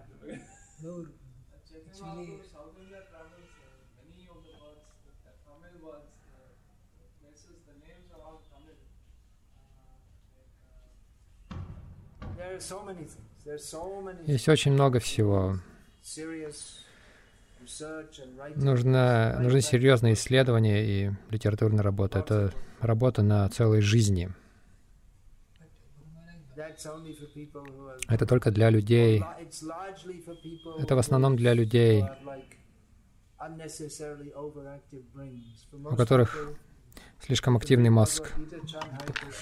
Есть 14.26 14.50
очень 14.50 14.74
много 14.74 15.00
всего. 15.00 15.60
Нужно, 18.56 19.38
нужны 19.40 19.62
серьезные 19.62 20.14
исследования 20.14 20.86
и 20.86 21.12
литературная 21.30 21.84
работа. 21.84 22.20
Это 22.20 22.54
работа 22.80 23.24
на 23.24 23.48
целой 23.50 23.82
жизни. 23.82 24.30
Это 28.08 28.26
только 28.26 28.52
для 28.52 28.70
людей. 28.70 29.24
Это 30.80 30.96
в 30.96 31.00
основном 31.00 31.36
для 31.36 31.54
людей, 31.54 32.04
у 35.74 35.96
которых 35.96 36.58
слишком 37.26 37.58
активный 37.58 37.90
мозг. 37.90 38.32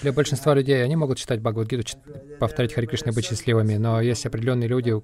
Для 0.02 0.12
большинства 0.12 0.54
людей, 0.54 0.82
они 0.82 0.96
могут 0.96 1.18
читать 1.18 1.40
Бхагавадгиту, 1.40 1.98
повторять 2.38 2.74
Хари 2.74 2.86
Кришна 2.86 3.12
и 3.12 3.14
быть 3.14 3.26
счастливыми, 3.26 3.76
но 3.76 4.00
есть 4.00 4.26
определенные 4.26 4.68
люди, 4.68 4.94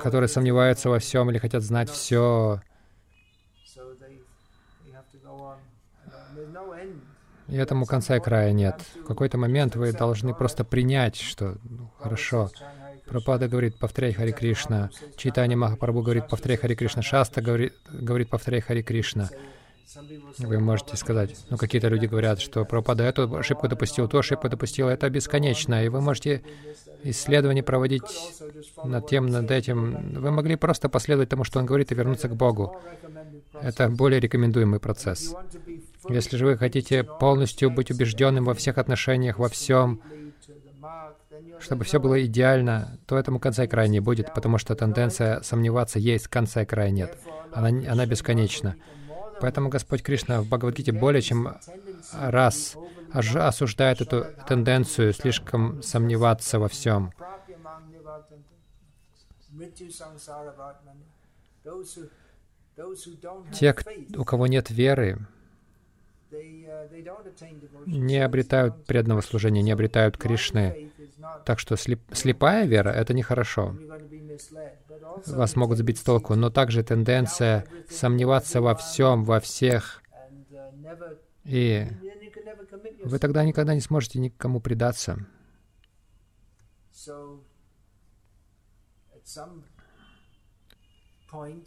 которые 0.00 0.28
сомневаются 0.28 0.88
во 0.88 0.98
всем 0.98 1.30
или 1.30 1.38
хотят 1.38 1.62
знать 1.62 1.90
все. 1.90 2.60
И 7.48 7.54
этому 7.54 7.86
конца 7.86 8.16
и 8.16 8.20
края 8.20 8.52
нет. 8.52 8.80
В 9.02 9.04
какой-то 9.04 9.38
момент 9.38 9.76
вы 9.76 9.92
должны 9.92 10.34
просто 10.34 10.64
принять, 10.64 11.16
что 11.16 11.56
ну, 11.62 11.90
хорошо. 11.98 12.50
Пропада 13.06 13.46
говорит, 13.46 13.78
повторяй 13.78 14.12
Хари 14.12 14.32
Кришна. 14.32 14.90
Читание 15.16 15.56
Махапрабху 15.56 16.02
говорит, 16.02 16.26
повторяй 16.28 16.58
Хари 16.58 16.74
Кришна. 16.74 17.02
Шаста 17.02 17.40
говорит, 17.40 17.74
говорит 17.88 18.28
повторяй 18.30 18.60
Хари 18.60 18.82
Кришна. 18.82 19.30
Вы 20.38 20.58
можете 20.58 20.96
сказать, 20.96 21.36
ну 21.50 21.56
какие-то 21.56 21.88
люди 21.88 22.06
говорят, 22.06 22.40
что 22.40 22.64
Прабхупада 22.64 23.04
эту 23.04 23.34
ошибку 23.36 23.68
допустил, 23.68 24.08
ту 24.08 24.18
ошибку 24.18 24.48
допустил, 24.48 24.88
это 24.88 25.08
бесконечно, 25.10 25.84
и 25.84 25.88
вы 25.88 26.00
можете 26.00 26.42
исследования 27.04 27.62
проводить 27.62 28.02
над 28.82 29.08
тем, 29.08 29.26
над 29.26 29.50
этим. 29.50 30.20
Вы 30.20 30.30
могли 30.30 30.56
просто 30.56 30.88
последовать 30.88 31.28
тому, 31.28 31.44
что 31.44 31.60
он 31.60 31.66
говорит, 31.66 31.92
и 31.92 31.94
вернуться 31.94 32.28
к 32.28 32.36
Богу. 32.36 32.76
Это 33.60 33.88
более 33.88 34.20
рекомендуемый 34.20 34.80
процесс. 34.80 35.34
Если 36.08 36.36
же 36.36 36.46
вы 36.46 36.58
хотите 36.58 37.04
полностью 37.04 37.70
быть 37.70 37.90
убежденным 37.90 38.44
во 38.44 38.54
всех 38.54 38.78
отношениях, 38.78 39.38
во 39.38 39.48
всем, 39.48 40.02
чтобы 41.60 41.84
все 41.84 42.00
было 42.00 42.24
идеально, 42.24 42.98
то 43.06 43.16
этому 43.16 43.38
конца 43.38 43.64
и 43.64 43.68
края 43.68 43.88
не 43.88 44.00
будет, 44.00 44.34
потому 44.34 44.58
что 44.58 44.74
тенденция 44.74 45.42
сомневаться 45.42 45.98
есть, 45.98 46.28
конца 46.28 46.62
и 46.62 46.66
края 46.66 46.90
нет. 46.90 47.18
Она, 47.52 47.68
она 47.68 48.06
бесконечна. 48.06 48.76
Поэтому 49.40 49.68
Господь 49.68 50.02
Кришна 50.02 50.40
в 50.40 50.46
Бхагавадгите 50.46 50.92
более 50.92 51.22
чем 51.22 51.56
раз 52.12 52.76
осуждает 53.12 54.00
эту 54.00 54.26
тенденцию 54.48 55.12
слишком 55.12 55.82
сомневаться 55.82 56.58
во 56.58 56.68
всем. 56.68 57.12
Те, 63.52 63.74
у 64.16 64.24
кого 64.24 64.46
нет 64.46 64.70
веры, 64.70 65.26
не 67.86 68.18
обретают 68.18 68.84
преданного 68.84 69.20
служения, 69.20 69.62
не 69.62 69.72
обретают 69.72 70.18
Кришны. 70.18 70.90
Так 71.44 71.58
что 71.58 71.76
слеп, 71.76 72.00
слепая 72.12 72.66
вера— 72.66 72.90
это 72.90 73.14
нехорошо. 73.14 73.74
Вас 75.26 75.56
могут 75.56 75.78
сбить 75.78 75.98
с 75.98 76.02
толку, 76.02 76.34
но 76.34 76.50
также 76.50 76.82
тенденция 76.82 77.66
сомневаться 77.88 78.60
во 78.60 78.74
всем, 78.74 79.24
во 79.24 79.40
всех. 79.40 80.02
И 81.44 81.86
вы 83.04 83.18
тогда 83.18 83.44
никогда 83.44 83.74
не 83.74 83.80
сможете 83.80 84.18
никому 84.18 84.60
предаться. 84.60 85.26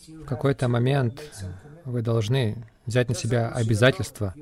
В 0.08 0.26
какой-то 0.26 0.68
момент 0.68 1.22
вы 1.86 2.02
должны 2.02 2.66
взять 2.90 3.10
на 3.10 3.16
себя 3.16 3.50
обязательства, 3.50 4.34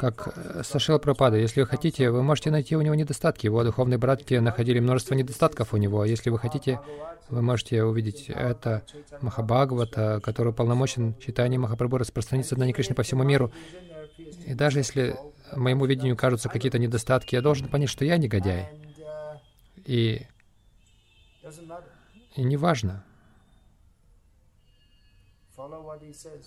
как 0.00 0.32
э, 0.36 0.62
Сашила 0.64 0.98
Пропада. 0.98 1.36
Если 1.36 1.60
вы 1.60 1.66
хотите, 1.66 2.10
вы 2.10 2.22
можете 2.22 2.50
найти 2.50 2.76
у 2.76 2.80
него 2.80 2.94
недостатки. 2.94 3.46
Его 3.46 3.62
духовные 3.62 3.98
братья 3.98 4.40
находили 4.40 4.80
множество 4.80 5.14
недостатков 5.14 5.74
у 5.74 5.76
него. 5.76 6.04
Если 6.04 6.30
вы 6.30 6.38
хотите, 6.38 6.80
вы 7.28 7.42
можете 7.42 7.84
увидеть 7.84 8.28
это 8.28 8.82
Махабхагавата, 9.20 10.20
который 10.22 10.48
уполномочен 10.48 11.14
читание 11.18 11.58
Махапрабху 11.58 11.98
распространиться 11.98 12.56
на 12.56 12.72
Кришны 12.72 12.94
по 12.94 13.02
всему 13.02 13.22
миру. 13.22 13.52
И 14.46 14.54
даже 14.54 14.78
если 14.78 15.16
моему 15.54 15.86
видению 15.86 16.16
кажутся 16.16 16.48
какие-то 16.48 16.78
недостатки, 16.78 17.34
я 17.34 17.42
должен 17.42 17.68
понять, 17.68 17.90
что 17.90 18.04
я 18.04 18.16
негодяй. 18.16 18.68
И, 19.84 20.26
и 22.36 22.42
неважно. 22.42 23.04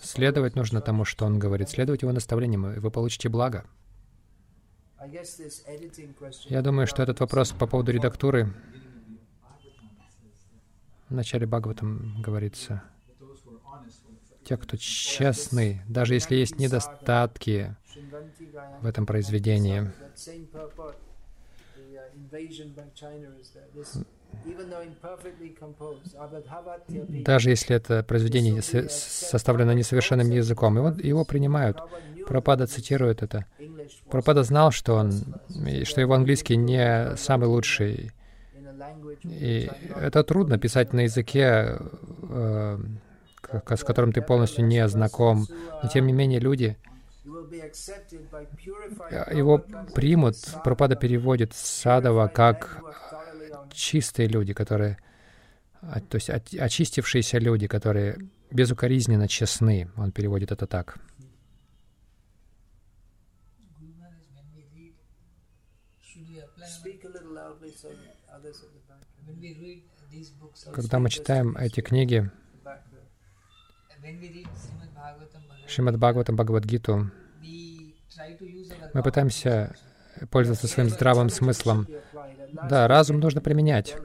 Следовать 0.02 0.56
нужно 0.56 0.80
тому, 0.80 1.04
что 1.04 1.24
он 1.24 1.38
говорит, 1.38 1.68
следовать 1.68 2.02
его 2.02 2.12
наставлениям, 2.12 2.70
и 2.72 2.78
вы 2.78 2.90
получите 2.90 3.28
благо. 3.28 3.64
Я 6.48 6.62
думаю, 6.62 6.86
что 6.86 7.02
этот 7.02 7.20
вопрос 7.20 7.52
по 7.52 7.66
поводу 7.66 7.92
редактуры 7.92 8.52
в 11.08 11.14
начале 11.14 11.46
Бхагаватам 11.46 12.20
говорится. 12.20 12.82
Те, 14.44 14.56
кто 14.56 14.76
честны, 14.76 15.82
даже 15.88 16.14
если 16.14 16.34
есть 16.34 16.58
недостатки 16.58 17.76
в 18.80 18.86
этом 18.86 19.06
произведении, 19.06 19.90
даже 27.24 27.50
если 27.50 27.76
это 27.76 28.02
произведение 28.02 28.62
составлено 28.62 29.72
несовершенным 29.72 30.30
языком, 30.30 30.76
его, 30.76 30.88
его 30.88 31.24
принимают, 31.24 31.78
Пропада 32.26 32.66
цитирует 32.66 33.22
это. 33.22 33.46
Пропада 34.10 34.42
знал, 34.42 34.70
что 34.70 34.94
он, 34.94 35.12
что 35.84 36.00
его 36.00 36.14
английский 36.14 36.56
не 36.56 37.16
самый 37.16 37.46
лучший. 37.46 38.12
И 39.24 39.70
это 39.96 40.22
трудно 40.24 40.58
писать 40.58 40.92
на 40.92 41.00
языке, 41.00 41.78
э, 42.28 42.78
с 43.50 43.84
которым 43.84 44.12
ты 44.12 44.20
полностью 44.20 44.64
не 44.66 44.86
знаком. 44.88 45.46
Но 45.82 45.88
тем 45.88 46.06
не 46.06 46.12
менее 46.12 46.38
люди 46.38 46.76
его 49.32 49.58
примут. 49.94 50.36
Пропада 50.64 50.96
переводит 50.96 51.54
Садова 51.54 52.28
как 52.28 52.82
чистые 53.78 54.28
люди, 54.28 54.52
которые, 54.52 54.98
то 55.80 56.14
есть 56.16 56.28
очистившиеся 56.30 57.38
люди, 57.38 57.66
которые 57.66 58.18
безукоризненно 58.50 59.28
честны. 59.28 59.90
Он 59.96 60.10
переводит 60.12 60.52
это 60.52 60.66
так. 60.66 60.98
Когда 70.72 70.98
мы 70.98 71.10
читаем 71.10 71.56
эти 71.56 71.80
книги, 71.80 72.30
Шримад 75.66 75.96
Бхагаватам, 75.96 76.36
Бхагавадгиту, 76.36 77.10
мы 78.94 79.02
пытаемся 79.02 79.76
пользоваться 80.30 80.66
своим 80.66 80.88
здравым 80.88 81.28
смыслом. 81.28 81.86
Да, 82.52 82.88
разум 82.88 83.20
нужно 83.20 83.40
применять. 83.40 83.96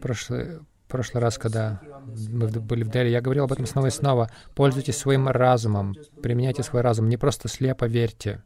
Прошлый, 0.00 0.60
прошлый 0.88 1.22
раз, 1.22 1.38
когда 1.38 1.80
мы 2.06 2.48
были 2.48 2.82
в 2.82 2.90
Дели, 2.90 3.08
я 3.08 3.20
говорил 3.20 3.44
об 3.44 3.52
этом 3.52 3.66
снова 3.66 3.86
и 3.86 3.90
снова. 3.90 4.30
Пользуйтесь 4.54 4.96
своим 4.96 5.28
разумом, 5.28 5.94
применяйте 6.22 6.62
свой 6.62 6.82
разум, 6.82 7.08
не 7.08 7.16
просто 7.16 7.48
слепо 7.48 7.84
верьте. 7.84 8.42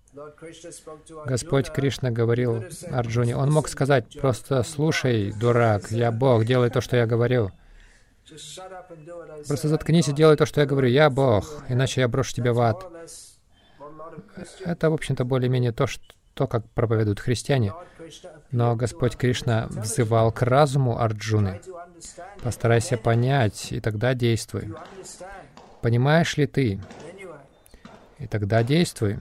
Господь 1.26 1.70
Кришна 1.70 2.10
говорил 2.10 2.64
Арджуне, 2.90 3.36
он 3.36 3.50
мог 3.50 3.68
сказать, 3.68 4.18
просто 4.20 4.62
слушай, 4.62 5.32
дурак, 5.32 5.90
я 5.90 6.12
Бог, 6.12 6.44
делай 6.44 6.70
то, 6.70 6.80
что 6.80 6.96
я 6.96 7.06
говорю. 7.06 7.50
Просто 9.46 9.68
заткнись 9.68 10.08
и 10.08 10.12
делай 10.12 10.36
то, 10.36 10.46
что 10.46 10.60
я 10.60 10.66
говорю. 10.66 10.88
Я 10.88 11.10
Бог, 11.10 11.64
иначе 11.68 12.00
я 12.00 12.08
брошу 12.08 12.34
тебя 12.34 12.52
в 12.52 12.60
ад. 12.60 12.86
Это, 14.64 14.90
в 14.90 14.94
общем-то, 14.94 15.24
более-менее 15.24 15.72
то, 15.72 15.86
что, 15.86 16.04
то, 16.34 16.46
как 16.46 16.68
проповедуют 16.70 17.20
христиане. 17.20 17.72
Но 18.50 18.76
Господь 18.76 19.16
Кришна 19.16 19.66
взывал 19.68 20.32
к 20.32 20.42
разуму 20.42 20.98
Арджуны. 20.98 21.60
Постарайся 22.42 22.96
понять, 22.96 23.72
и 23.72 23.80
тогда 23.80 24.14
действуй. 24.14 24.74
Понимаешь 25.80 26.36
ли 26.36 26.46
ты? 26.46 26.80
И 28.18 28.26
тогда 28.26 28.62
действуй. 28.62 29.20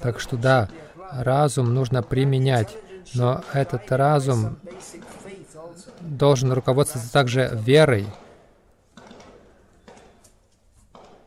Так 0.00 0.20
что 0.20 0.36
да, 0.36 0.68
разум 1.12 1.74
нужно 1.74 2.02
применять, 2.02 2.76
но 3.14 3.42
этот 3.52 3.90
разум 3.92 4.58
должен 6.00 6.52
руководствоваться 6.52 7.12
также 7.12 7.50
верой, 7.52 8.06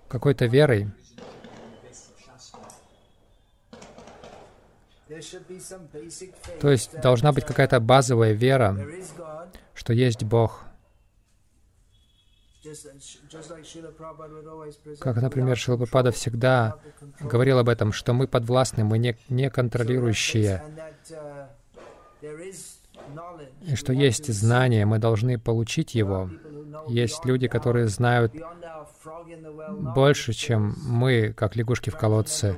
какой-то 0.08 0.46
верой. 0.46 0.90
То 6.62 6.70
есть 6.70 7.00
должна 7.02 7.32
быть 7.32 7.46
какая-то 7.46 7.80
базовая 7.80 8.34
вера, 8.34 8.78
что 9.74 9.94
есть 9.94 10.24
Бог. 10.24 10.64
Как, 15.00 15.22
например, 15.22 15.58
Шилапрапада 15.58 16.12
всегда 16.12 16.76
говорил 17.20 17.60
об 17.60 17.70
этом, 17.70 17.94
что 17.94 18.14
мы 18.14 18.28
подвластны, 18.28 18.84
мы 18.84 18.98
не, 18.98 19.18
не 19.30 19.50
контролирующие, 19.50 20.62
и 23.62 23.76
что 23.76 23.94
есть 23.94 24.32
знание, 24.32 24.86
мы 24.86 25.00
должны 25.00 25.40
получить 25.40 25.96
его. 25.96 26.30
Есть 26.88 27.26
люди, 27.26 27.48
которые 27.48 27.88
знают 27.88 28.34
больше, 29.96 30.34
чем 30.34 30.76
мы, 30.84 31.34
как 31.34 31.56
лягушки 31.56 31.90
в 31.90 31.98
колодце. 31.98 32.58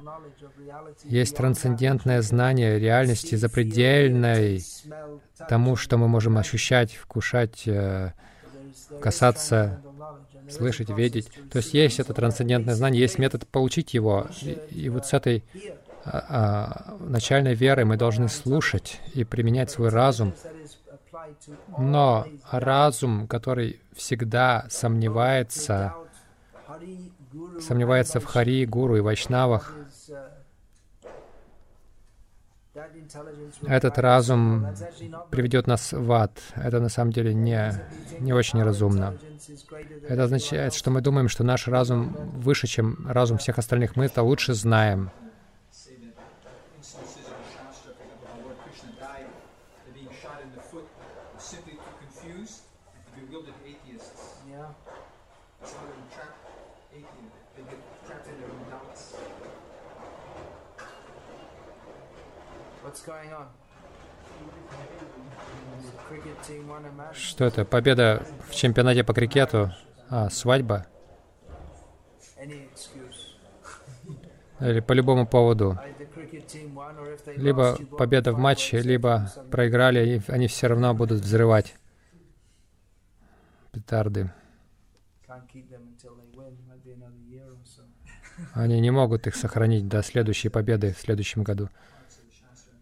Есть 1.05 1.35
трансцендентное 1.35 2.21
знание 2.21 2.79
реальности, 2.79 3.35
запредельной 3.35 4.63
тому, 5.49 5.75
что 5.75 5.97
мы 5.97 6.07
можем 6.07 6.37
ощущать, 6.37 6.93
вкушать, 6.93 7.63
э, 7.65 8.11
касаться, 9.01 9.81
слышать, 10.49 10.89
видеть. 10.89 11.29
То 11.51 11.57
есть 11.57 11.73
есть 11.73 11.99
это 11.99 12.13
трансцендентное 12.13 12.75
знание, 12.75 13.01
есть 13.01 13.17
метод 13.17 13.47
получить 13.47 13.93
его. 13.93 14.27
И, 14.41 14.57
и 14.71 14.89
вот 14.89 15.05
с 15.05 15.13
этой 15.13 15.43
а, 16.03 16.25
а, 16.29 16.97
начальной 16.99 17.53
верой 17.53 17.85
мы 17.85 17.97
должны 17.97 18.27
слушать 18.27 18.99
и 19.13 19.23
применять 19.23 19.71
свой 19.71 19.89
разум. 19.89 20.33
Но 21.77 22.27
разум, 22.49 23.27
который 23.27 23.79
всегда 23.95 24.65
сомневается, 24.69 25.93
сомневается 27.59 28.19
в 28.19 28.25
Хари, 28.25 28.65
Гуру 28.65 28.97
и 28.97 29.01
Вайшнавах, 29.01 29.75
этот 33.65 33.97
разум 33.97 34.67
приведет 35.29 35.67
нас 35.67 35.93
в 35.93 36.11
ад. 36.11 36.39
Это 36.55 36.79
на 36.79 36.89
самом 36.89 37.11
деле 37.11 37.33
не, 37.33 37.73
не 38.19 38.33
очень 38.33 38.61
разумно. 38.63 39.17
Это 40.07 40.23
означает, 40.23 40.73
что 40.73 40.91
мы 40.91 41.01
думаем, 41.01 41.27
что 41.27 41.43
наш 41.43 41.67
разум 41.67 42.15
выше, 42.33 42.67
чем 42.67 43.05
разум 43.07 43.37
всех 43.37 43.57
остальных. 43.57 43.95
Мы 43.95 44.05
это 44.05 44.23
лучше 44.23 44.53
знаем. 44.53 45.11
Что 67.13 67.45
это? 67.45 67.65
Победа 67.65 68.25
в 68.49 68.55
чемпионате 68.55 69.03
по 69.03 69.13
крикету? 69.13 69.71
А, 70.09 70.29
свадьба? 70.29 70.85
Или 74.59 74.79
по 74.79 74.93
любому 74.93 75.25
поводу. 75.25 75.79
Либо 77.35 77.77
победа 77.97 78.31
в 78.31 78.37
матче, 78.37 78.81
либо 78.81 79.31
проиграли, 79.49 80.17
и 80.17 80.31
они 80.31 80.47
все 80.47 80.67
равно 80.67 80.93
будут 80.93 81.21
взрывать 81.21 81.75
петарды. 83.71 84.31
Они 88.53 88.79
не 88.79 88.91
могут 88.91 89.27
их 89.27 89.35
сохранить 89.35 89.87
до 89.87 90.03
следующей 90.03 90.49
победы 90.49 90.93
в 90.93 90.99
следующем 90.99 91.43
году. 91.43 91.69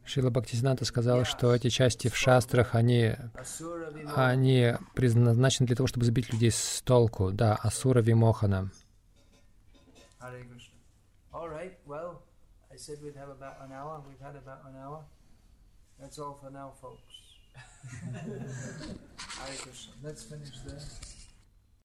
Шила 0.10 0.32
Бхактисиданта 0.32 0.86
сказал, 0.86 1.24
что 1.24 1.54
эти 1.54 1.70
части 1.70 2.08
в 2.08 2.18
шастрах, 2.18 2.74
они, 2.74 3.16
они 4.16 4.74
предназначены 4.96 5.68
для 5.68 5.76
того, 5.76 5.86
чтобы 5.86 6.04
сбить 6.04 6.34
людей 6.34 6.50
с 6.50 6.82
толку. 6.84 7.32
Да, 7.32 7.56
Асура 7.62 8.02
Вимохана. 8.02 8.72
That's 16.00 16.18
all 16.18 16.40
for 16.42 16.50
now, 16.50 16.72
folks. 16.82 17.02
Hare 19.38 19.58
Krishna. 19.58 19.94
Let's 20.02 20.24
finish 20.24 20.58
there. 20.66 21.19